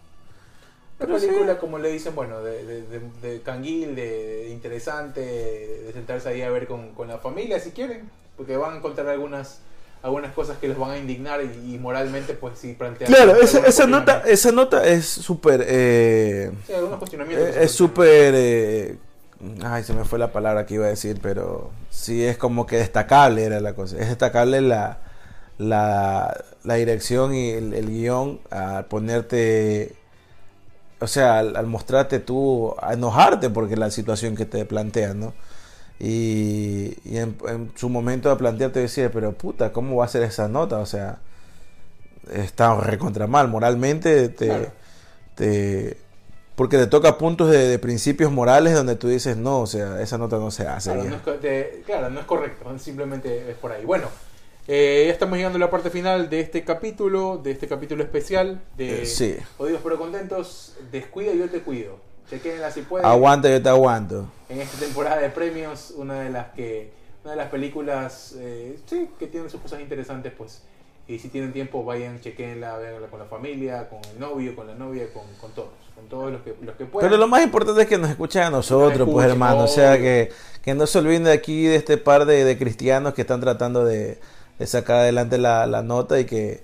[0.99, 6.41] Una película, como le dicen, bueno, de, de, de, canguil, de, interesante, de sentarse ahí
[6.41, 9.59] a ver con, con, la familia si quieren, porque van a encontrar algunas
[10.01, 13.11] algunas cosas que los van a indignar y, moralmente pues sí plantean...
[13.11, 15.65] Claro, esa, esa nota, esa nota es súper...
[15.67, 17.55] Eh, sí, algunos cuestionamientos.
[17.55, 18.33] Es súper...
[18.35, 18.97] Eh,
[19.63, 22.77] ay, se me fue la palabra que iba a decir, pero sí es como que
[22.77, 23.97] destacable era la cosa.
[23.99, 24.99] Es destacable la,
[25.57, 29.95] la, la dirección y el, el guion a ponerte
[30.99, 35.33] o sea, al, mostrarte tú, a enojarte porque la situación que te plantean, ¿no?
[35.99, 37.37] Y, en,
[37.75, 40.79] su momento de plantearte decir, pero puta, ¿cómo va a ser esa nota?
[40.79, 41.19] O sea,
[42.31, 44.71] está recontra mal, moralmente te,
[46.55, 50.37] porque te toca puntos de, principios morales donde tú dices, no, o sea, esa nota
[50.37, 50.91] no se hace.
[50.91, 51.15] Claro, no
[51.47, 53.85] es, claro, no es correcto, simplemente es por ahí.
[53.85, 54.07] Bueno,
[54.67, 58.61] eh, ya estamos llegando a la parte final de este capítulo, de este capítulo especial
[58.75, 59.37] de sí.
[59.57, 60.75] Odios pero contentos.
[60.91, 61.99] Descuida y yo te cuido.
[62.29, 63.05] Chequenla si pueden.
[63.05, 64.29] Aguanta, yo te aguanto.
[64.49, 66.91] En esta temporada de premios, una de las que,
[67.23, 70.63] una de las películas, eh, sí, que tienen sus cosas interesantes, pues.
[71.07, 74.75] Y si tienen tiempo, vayan, chequenla, veanla con la familia, con el novio, con la
[74.75, 77.09] novia, con, con todos, con todos los que, los que puedan.
[77.09, 79.63] Pero lo más importante es que nos escuchen a nosotros, pues hermano.
[79.63, 80.29] O sea, que,
[80.61, 83.85] que no se olviden de aquí, de este par de, de cristianos que están tratando
[83.85, 84.19] de
[84.65, 86.63] sacar adelante la, la, nota y que,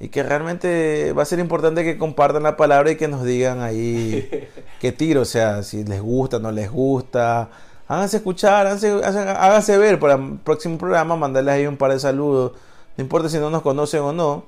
[0.00, 3.60] y que realmente va a ser importante que compartan la palabra y que nos digan
[3.60, 4.28] ahí
[4.80, 7.48] qué tiro, o sea, si les gusta, no les gusta.
[7.88, 12.52] Háganse escuchar, háganse, háganse ver para el próximo programa, mandarles ahí un par de saludos
[12.96, 14.44] No importa si no nos conocen o no.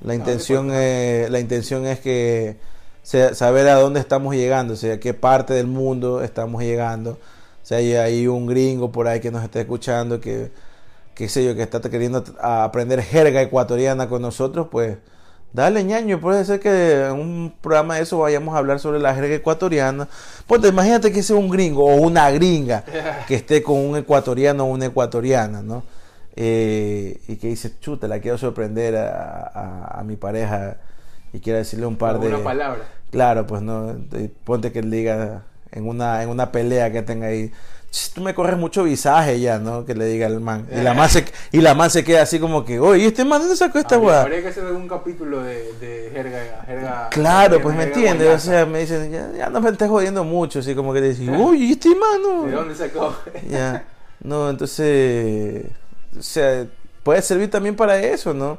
[0.00, 2.56] La intención, es, la intención es que
[3.02, 7.12] saber a dónde estamos llegando, o sea, a qué parte del mundo estamos llegando.
[7.12, 10.50] O sea, hay, un gringo por ahí que nos está escuchando, que,
[11.18, 14.98] qué sé yo, que está queriendo aprender jerga ecuatoriana con nosotros, pues
[15.52, 19.12] dale ñaño, puede ser que en un programa de eso vayamos a hablar sobre la
[19.16, 20.06] jerga ecuatoriana.
[20.46, 22.84] Pues imagínate que sea un gringo o una gringa
[23.26, 25.82] que esté con un ecuatoriano o una ecuatoriana, ¿no?
[26.36, 30.76] Eh, y que dice, chuta, la quiero sorprender a, mi pareja
[31.32, 32.28] y quiero decirle un par de...
[32.28, 32.82] Una palabra.
[33.10, 33.96] Claro, pues no,
[34.44, 35.42] ponte que diga
[35.72, 37.50] en una, en una pelea que tenga ahí,
[38.14, 39.84] tú me corres mucho visaje ya, ¿no?
[39.84, 40.66] Que le diga al man.
[40.70, 43.40] Y la man se, y la man se queda así como que, oye, ¿este man
[43.40, 44.22] dónde sacó esta weá?
[44.22, 47.08] Habría que hacer algún capítulo de, de jerga, jerga.
[47.10, 50.58] Claro, pues me entiendes, o sea, me dicen, ya, ya, no me estés jodiendo mucho,
[50.58, 53.14] así como que le dicen, uy, este man, ¿De dónde sacó?
[53.50, 53.84] ya,
[54.22, 55.66] no, entonces
[56.16, 56.66] o sea,
[57.02, 58.58] puede servir también para eso, ¿no?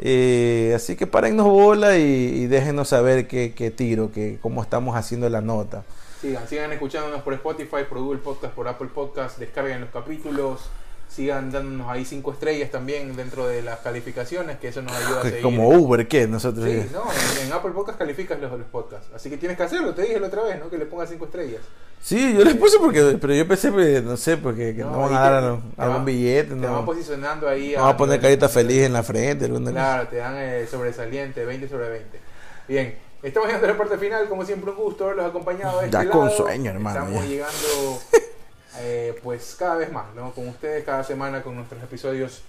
[0.00, 5.28] Eh, así que párennos bola y, y déjenos saber qué, tiro, que, cómo estamos haciendo
[5.28, 5.84] la nota.
[6.20, 10.68] Sigan, sigan escuchándonos por Spotify, por Google Podcast, por Apple Podcast, descarguen los capítulos,
[11.08, 15.22] sigan dándonos ahí cinco estrellas también dentro de las calificaciones, que eso nos ayuda a
[15.22, 15.42] seguir.
[15.42, 16.26] Como Uber, ¿qué?
[16.26, 16.64] Nosotros.
[16.64, 17.04] Sí, no,
[17.42, 19.08] en, Apple Podcast calificas los, los podcasts.
[19.14, 20.68] Así que tienes que hacerlo, te dije la otra vez, ¿no?
[20.68, 21.62] Que le pongas cinco estrellas.
[22.00, 25.14] Sí, yo les puse porque, pero yo pensé, pues, no sé, porque que no, van
[25.14, 26.54] a dar algún billete.
[26.54, 27.74] Te van posicionando ahí.
[27.74, 29.44] Vamos a, poner carita feliz en la frente.
[29.44, 32.20] Alguna claro, te dan eh, sobresaliente, 20 sobre 20.
[32.68, 35.80] Bien, estamos llegando a la parte final, como siempre un gusto haberlos acompañado.
[35.80, 37.00] De ya con sueño, hermano.
[37.00, 38.00] Estamos llegando,
[38.78, 40.32] eh, pues, cada vez más, ¿no?
[40.32, 42.42] Con ustedes cada semana con nuestros episodios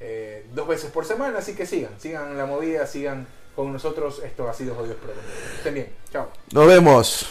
[0.00, 3.26] eh, dos veces por semana, así que sigan, sigan la movida, sigan
[3.56, 4.22] con nosotros.
[4.24, 5.12] Esto ha sido Jodidos Pro.
[5.56, 6.28] Estén bien, chao.
[6.52, 7.26] Nos vemos.